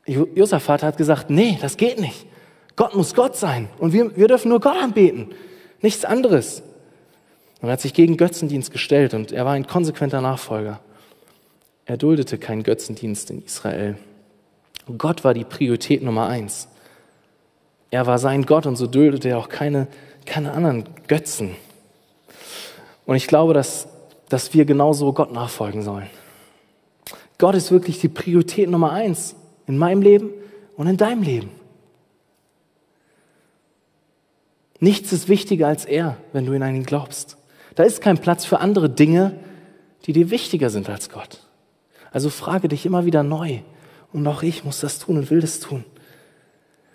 [0.07, 2.26] Josaphat hat gesagt, nee, das geht nicht.
[2.76, 3.68] Gott muss Gott sein.
[3.78, 5.32] Und wir, wir dürfen nur Gott anbeten.
[5.80, 6.62] Nichts anderes.
[7.61, 10.80] Und er hat sich gegen Götzendienst gestellt und er war ein konsequenter Nachfolger.
[11.86, 13.96] Er duldete keinen Götzendienst in Israel.
[14.98, 16.68] Gott war die Priorität Nummer eins.
[17.90, 19.86] Er war sein Gott und so duldete er auch keine,
[20.26, 21.57] keine anderen Götzen.
[23.07, 23.88] Und ich glaube, dass,
[24.28, 26.11] dass wir genauso Gott nachfolgen sollen.
[27.38, 29.36] Gott ist wirklich die Priorität Nummer eins
[29.66, 30.30] in meinem Leben
[30.76, 31.50] und in deinem Leben.
[34.80, 37.36] Nichts ist wichtiger als er, wenn du in einen glaubst.
[37.74, 39.38] Da ist kein Platz für andere Dinge,
[40.06, 41.40] die dir wichtiger sind als Gott.
[42.12, 43.60] Also frage dich immer wieder neu.
[44.12, 45.84] Und auch ich muss das tun und will das tun.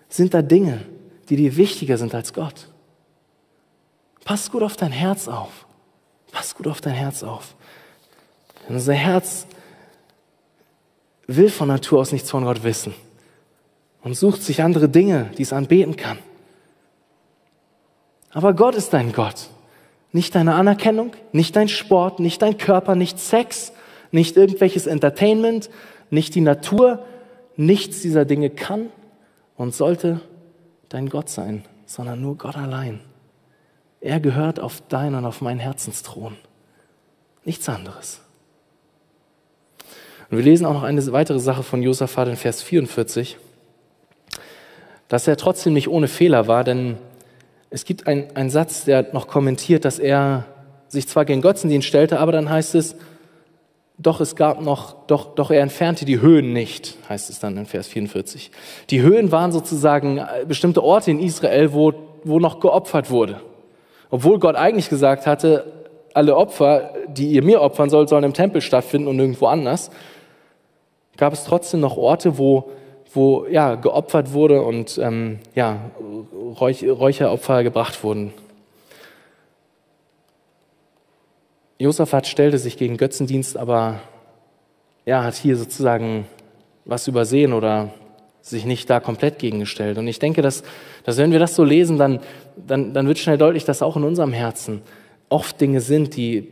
[0.08, 0.86] Sind da Dinge,
[1.30, 2.70] die dir wichtiger sind als Gott?
[4.24, 5.66] Pass gut auf dein Herz auf.
[6.32, 7.56] Pass gut auf dein Herz auf.
[8.68, 9.48] Denn unser Herz
[11.36, 12.94] will von Natur aus nichts von Gott wissen
[14.04, 16.18] und sucht sich andere Dinge, die es anbeten kann.
[18.32, 19.50] Aber Gott ist dein Gott.
[20.12, 23.74] Nicht deine Anerkennung, nicht dein Sport, nicht dein Körper, nicht Sex,
[24.12, 25.70] nicht irgendwelches Entertainment,
[26.10, 27.06] nicht die Natur.
[27.56, 28.88] Nichts dieser Dinge kann
[29.58, 30.22] und sollte
[30.88, 33.02] dein Gott sein, sondern nur Gott allein.
[34.00, 36.38] Er gehört auf deinen und auf meinen Herzensthron.
[37.44, 38.22] Nichts anderes.
[40.30, 43.38] Und wir lesen auch noch eine weitere Sache von Josaphat in Vers 44,
[45.08, 46.98] dass er trotzdem nicht ohne Fehler war, denn
[47.72, 50.46] es gibt einen Satz, der noch kommentiert, dass er
[50.88, 52.96] sich zwar gegen Götzendienst stellte, aber dann heißt es,
[53.98, 57.66] doch es gab noch, doch, doch er entfernte die Höhen nicht, heißt es dann in
[57.66, 58.50] Vers 44.
[58.90, 63.42] Die Höhen waren sozusagen bestimmte Orte in Israel, wo, wo noch geopfert wurde.
[64.10, 65.66] Obwohl Gott eigentlich gesagt hatte,
[66.14, 69.92] alle Opfer, die ihr mir opfern sollt, sollen im Tempel stattfinden und nirgendwo anders,
[71.20, 72.72] gab es trotzdem noch Orte, wo,
[73.14, 75.92] wo ja, geopfert wurde und ähm, ja,
[76.60, 78.34] Räuch, Räucheropfer gebracht wurden.
[81.78, 84.00] Josaphat stellte sich gegen Götzendienst, aber
[85.06, 86.26] er hat hier sozusagen
[86.86, 87.90] was übersehen oder
[88.42, 89.98] sich nicht da komplett gegengestellt.
[89.98, 90.64] Und ich denke, dass,
[91.04, 92.20] dass wenn wir das so lesen, dann,
[92.56, 94.82] dann, dann wird schnell deutlich, dass auch in unserem Herzen
[95.28, 96.50] oft Dinge sind, die,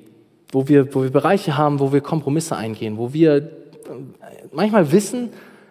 [0.51, 3.49] wo, wir, wo wir Bereiche haben, wo wir Kompromisse eingehen, wo wir
[4.51, 5.29] manchmal wissen,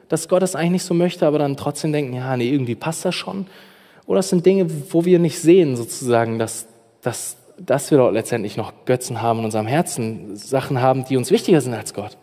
[0.08, 3.04] dass Gott das eigentlich nicht so möchte, aber dann trotzdem denken, ja, nee, irgendwie passt
[3.04, 3.46] das schon.
[4.06, 6.66] Oder es sind Dinge, wo wir nicht sehen, sozusagen, dass,
[7.02, 11.30] dass, dass wir dort letztendlich noch Götzen haben in unserem Herzen, Sachen haben, die uns
[11.30, 12.16] wichtiger sind als Gott.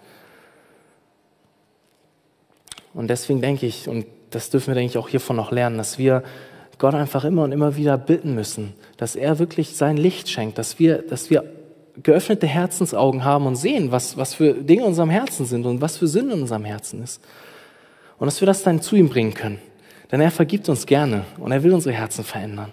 [2.94, 5.98] Und deswegen denke ich, und das dürfen wir, denke ich, auch hiervon noch lernen, dass
[5.98, 6.24] wir
[6.78, 10.80] Gott einfach immer und immer wieder bitten müssen, dass er wirklich sein Licht schenkt, dass
[10.80, 11.44] wir, dass wir
[12.02, 15.98] geöffnete Herzensaugen haben und sehen, was, was für Dinge in unserem Herzen sind und was
[15.98, 17.22] für Sünde in unserem Herzen ist.
[18.18, 19.60] Und dass wir das dann zu ihm bringen können.
[20.12, 22.72] Denn er vergibt uns gerne und er will unsere Herzen verändern.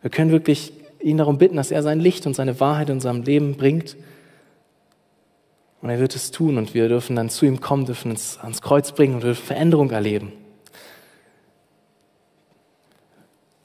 [0.00, 3.22] Wir können wirklich ihn darum bitten, dass er sein Licht und seine Wahrheit in unserem
[3.22, 3.96] Leben bringt.
[5.80, 8.62] Und er wird es tun und wir dürfen dann zu ihm kommen, dürfen uns ans
[8.62, 10.32] Kreuz bringen und dürfen Veränderung erleben.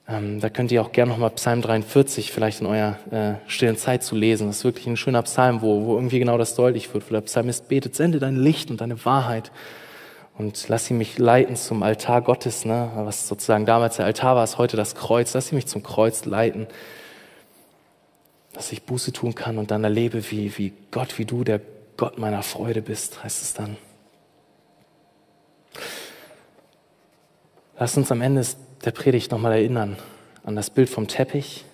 [0.10, 4.04] Ähm, da könnt ihr auch gerne nochmal Psalm 43 vielleicht in eurer äh, stillen Zeit
[4.04, 4.48] zu lesen.
[4.48, 7.22] Das ist wirklich ein schöner Psalm, wo, wo irgendwie genau das deutlich wird, wo der
[7.22, 9.52] Psalmist betet, sende dein Licht und deine Wahrheit
[10.38, 12.92] und lass sie mich leiten zum Altar Gottes, ne?
[12.96, 15.34] was sozusagen damals der Altar war, ist heute das Kreuz.
[15.34, 16.68] Lass sie mich zum Kreuz leiten,
[18.54, 21.60] dass ich Buße tun kann und dann erlebe, wie, wie Gott, wie du der
[21.98, 23.78] Gott meiner Freude bist, heißt es dann.
[27.80, 28.46] Lass uns am Ende
[28.86, 29.98] der Predigt nochmal erinnern
[30.44, 31.66] an das Bild vom Teppich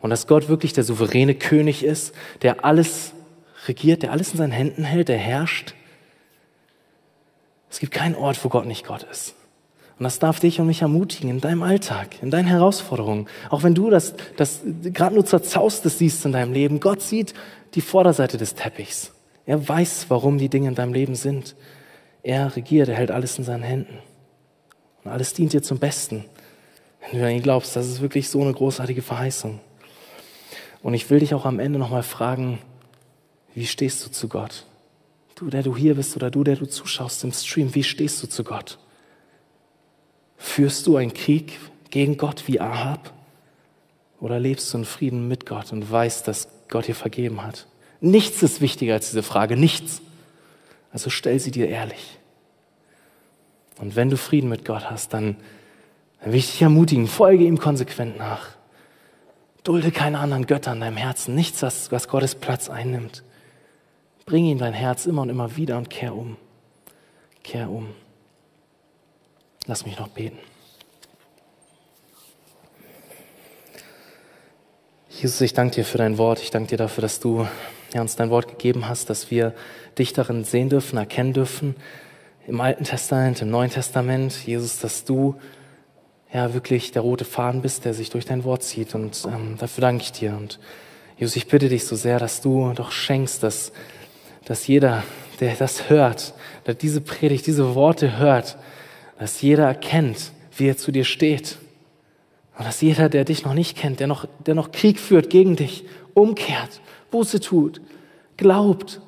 [0.00, 3.12] und dass Gott wirklich der souveräne König ist, der alles
[3.66, 5.74] regiert, der alles in seinen Händen hält, der herrscht.
[7.70, 9.34] Es gibt keinen Ort, wo Gott nicht Gott ist.
[9.98, 13.28] Und das darf dich und mich ermutigen in deinem Alltag, in deinen Herausforderungen.
[13.48, 16.80] Auch wenn du das, das gerade nur zerzaustes siehst in deinem Leben.
[16.80, 17.32] Gott sieht
[17.74, 19.12] die Vorderseite des Teppichs.
[19.46, 21.56] Er weiß, warum die Dinge in deinem Leben sind.
[22.22, 23.98] Er regiert, er hält alles in seinen Händen.
[25.06, 26.24] Und alles dient dir zum Besten.
[27.00, 29.60] Wenn du an ihn glaubst, das ist wirklich so eine großartige Verheißung.
[30.82, 32.58] Und ich will dich auch am Ende nochmal fragen,
[33.54, 34.64] wie stehst du zu Gott?
[35.36, 38.26] Du, der du hier bist oder du, der du zuschaust im Stream, wie stehst du
[38.26, 38.78] zu Gott?
[40.38, 43.12] Führst du einen Krieg gegen Gott wie Ahab?
[44.18, 47.68] Oder lebst du in Frieden mit Gott und weißt, dass Gott dir vergeben hat?
[48.00, 50.02] Nichts ist wichtiger als diese Frage, nichts.
[50.90, 52.18] Also stell sie dir ehrlich.
[53.78, 55.36] Und wenn du Frieden mit Gott hast, dann
[56.20, 58.48] dann will ich dich ermutigen, folge ihm konsequent nach.
[59.62, 63.22] Dulde keine anderen Götter in deinem Herzen, nichts, was, was Gottes Platz einnimmt.
[64.24, 66.36] Bring ihn dein Herz immer und immer wieder und kehr um.
[67.42, 67.90] Kehr um.
[69.66, 70.38] Lass mich noch beten.
[75.10, 76.40] Jesus, ich danke dir für dein Wort.
[76.40, 77.46] Ich danke dir dafür, dass du
[77.94, 79.54] ja, uns dein Wort gegeben hast, dass wir
[79.96, 81.76] dich darin sehen dürfen, erkennen dürfen.
[82.48, 85.34] Im Alten Testament, im Neuen Testament, Jesus, dass du
[86.32, 88.94] ja wirklich der rote Faden bist, der sich durch dein Wort zieht.
[88.94, 90.36] Und ähm, dafür danke ich dir.
[90.36, 90.60] Und
[91.18, 93.72] Jesus, ich bitte dich so sehr, dass du doch schenkst, dass,
[94.44, 95.02] dass jeder,
[95.40, 96.34] der das hört,
[96.66, 98.56] der diese Predigt, diese Worte hört,
[99.18, 101.58] dass jeder erkennt, wie er zu dir steht.
[102.56, 105.56] Und dass jeder, der dich noch nicht kennt, der noch, der noch Krieg führt gegen
[105.56, 105.84] dich,
[106.14, 106.80] umkehrt,
[107.10, 107.80] Buße tut,
[108.36, 109.00] glaubt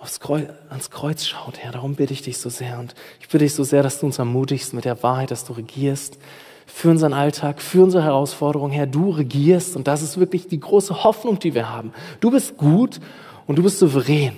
[0.00, 1.72] aufs Kreuz, ans Kreuz schaut, Herr.
[1.72, 2.78] Darum bitte ich dich so sehr.
[2.78, 5.52] Und ich bitte dich so sehr, dass du uns ermutigst mit der Wahrheit, dass du
[5.52, 6.18] regierst
[6.66, 8.72] für unseren Alltag, für unsere Herausforderungen.
[8.72, 9.76] Herr, du regierst.
[9.76, 11.92] Und das ist wirklich die große Hoffnung, die wir haben.
[12.20, 13.00] Du bist gut
[13.46, 14.36] und du bist souverän.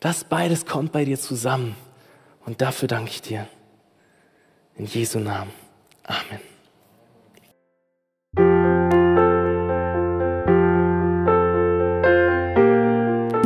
[0.00, 1.74] Das beides kommt bei dir zusammen.
[2.44, 3.46] Und dafür danke ich dir.
[4.76, 5.50] In Jesu Namen.
[6.04, 6.40] Amen.